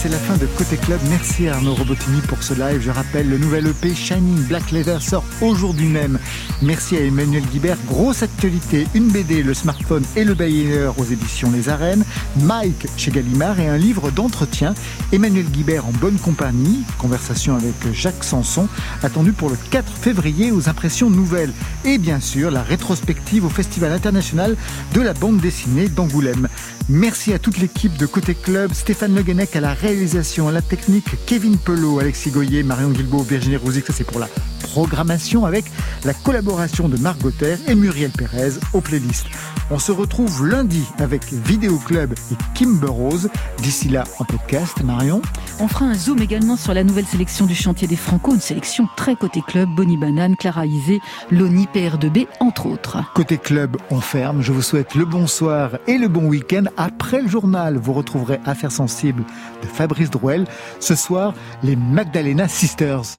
C'est 0.03 0.09
la 0.09 0.19
fin 0.19 0.37
de 0.37 0.47
Côté 0.47 0.77
Club. 0.79 0.99
Merci 1.11 1.47
Arnaud 1.47 1.75
Robotini 1.75 2.21
pour 2.23 2.43
ce 2.43 2.55
live. 2.55 2.81
Je 2.81 2.91
rappelle, 2.91 3.29
le 3.29 3.39
nouvel 3.39 3.69
EP 3.69 3.95
Shining 3.95 4.43
Black 4.49 4.73
Leather 4.73 5.01
sort 5.01 5.23
aujourd'hui 5.41 5.87
même. 5.87 6.19
Merci 6.61 6.97
à 6.97 7.03
Emmanuel 7.03 7.45
Guibert. 7.45 7.77
Grosse 7.87 8.25
actualité, 8.25 8.89
une 8.95 9.13
BD, 9.13 9.45
le 9.45 9.55
smartphone 9.55 10.03
et 10.17 10.25
le 10.25 10.35
bailleur 10.35 10.99
aux 10.99 11.05
éditions 11.05 11.53
Les 11.53 11.69
Arènes. 11.69 12.05
Mike 12.41 12.89
chez 12.97 13.13
Gallimard 13.13 13.61
et 13.61 13.69
un 13.69 13.77
livre 13.77 14.11
d'entretien. 14.11 14.75
Emmanuel 15.13 15.47
Guibert 15.47 15.87
en 15.87 15.93
bonne 15.93 16.19
compagnie. 16.19 16.83
Conversation 16.99 17.55
avec 17.55 17.75
Jacques 17.93 18.25
Sanson, 18.25 18.67
attendu 19.05 19.33
pour 19.33 19.51
le 19.51 19.57
4 19.71 19.93
février 19.93 20.51
aux 20.51 20.69
impressions 20.69 21.11
nouvelles. 21.11 21.53
Et 21.85 21.99
bien 21.99 22.19
sûr, 22.19 22.51
la 22.51 22.65
rétrospective 22.65 23.45
au 23.45 23.51
Festival 23.51 23.93
international 23.93 24.57
de 24.95 25.01
la 25.01 25.15
bande 25.15 25.39
dessinée 25.39 25.89
d'Angoulême. 25.89 26.49
Merci 26.95 27.33
à 27.33 27.39
toute 27.39 27.57
l'équipe 27.57 27.97
de 27.97 28.05
Côté 28.05 28.35
Club, 28.35 28.75
Stéphane 28.75 29.15
Le 29.15 29.25
à 29.57 29.61
la 29.61 29.73
réalisation, 29.73 30.49
à 30.49 30.53
la 30.53 30.61
technique, 30.61 31.07
Kevin 31.25 31.57
Pelot, 31.57 31.99
Alexis 31.99 32.31
Goyer, 32.31 32.63
Marion 32.65 32.91
Guilbault, 32.91 33.23
Virginie 33.23 33.57
Rouzic, 33.57 33.87
ça 33.87 33.95
c'est 33.95 34.05
pour 34.05 34.21
la 34.21 34.29
programmation 34.63 35.45
avec 35.45 35.65
la 36.05 36.15
collaboration 36.15 36.89
de 36.89 36.97
Marc 36.97 37.21
Gauthier 37.21 37.57
et 37.69 37.75
Muriel 37.75 38.11
Pérez 38.11 38.53
aux 38.73 38.81
playlists. 38.81 39.27
On 39.71 39.79
se 39.79 39.93
retrouve 39.93 40.47
lundi 40.47 40.85
avec 40.99 41.33
Vidéo 41.33 41.79
Club 41.79 42.13
et 42.31 42.35
Kimber 42.55 42.89
Rose. 42.89 43.31
D'ici 43.63 43.89
là, 43.89 44.05
en 44.19 44.25
podcast, 44.25 44.83
Marion. 44.83 45.23
On 45.61 45.69
fera 45.69 45.87
un 45.87 45.95
zoom 45.95 46.21
également 46.21 46.57
sur 46.57 46.75
la 46.75 46.85
nouvelle 46.85 47.07
sélection 47.07 47.47
du 47.47 47.55
chantier 47.55 47.89
des 47.89 47.97
Franco, 47.97 48.35
une 48.35 48.41
sélection 48.41 48.89
très 48.97 49.17
côté 49.17 49.41
club, 49.41 49.69
Bonnie 49.75 49.97
Banane, 49.97 50.37
Clara 50.37 50.67
Isé, 50.67 51.01
Loni 51.31 51.69
PR2B, 51.75 52.27
entre 52.41 52.67
autres. 52.67 52.99
Côté 53.15 53.39
club, 53.39 53.77
on 53.91 54.01
ferme. 54.01 54.43
Je 54.43 54.53
vous 54.53 54.63
souhaite 54.63 54.95
le 54.95 55.05
bonsoir 55.05 55.79
et 55.87 55.99
le 55.99 56.09
bon 56.09 56.27
week-end. 56.27 56.65
Après 56.77 57.23
le 57.23 57.29
journal, 57.29 57.79
vous 57.79 57.93
retrouverez 57.93 58.41
Affaires 58.45 58.73
sensibles 58.73 59.25
de 59.63 59.67
Fabrice 59.69 60.11
Drouel. 60.11 60.47
Ce 60.81 60.95
soir, 60.95 61.35
les 61.63 61.77
Magdalena 61.77 62.49
Sisters. 62.49 63.17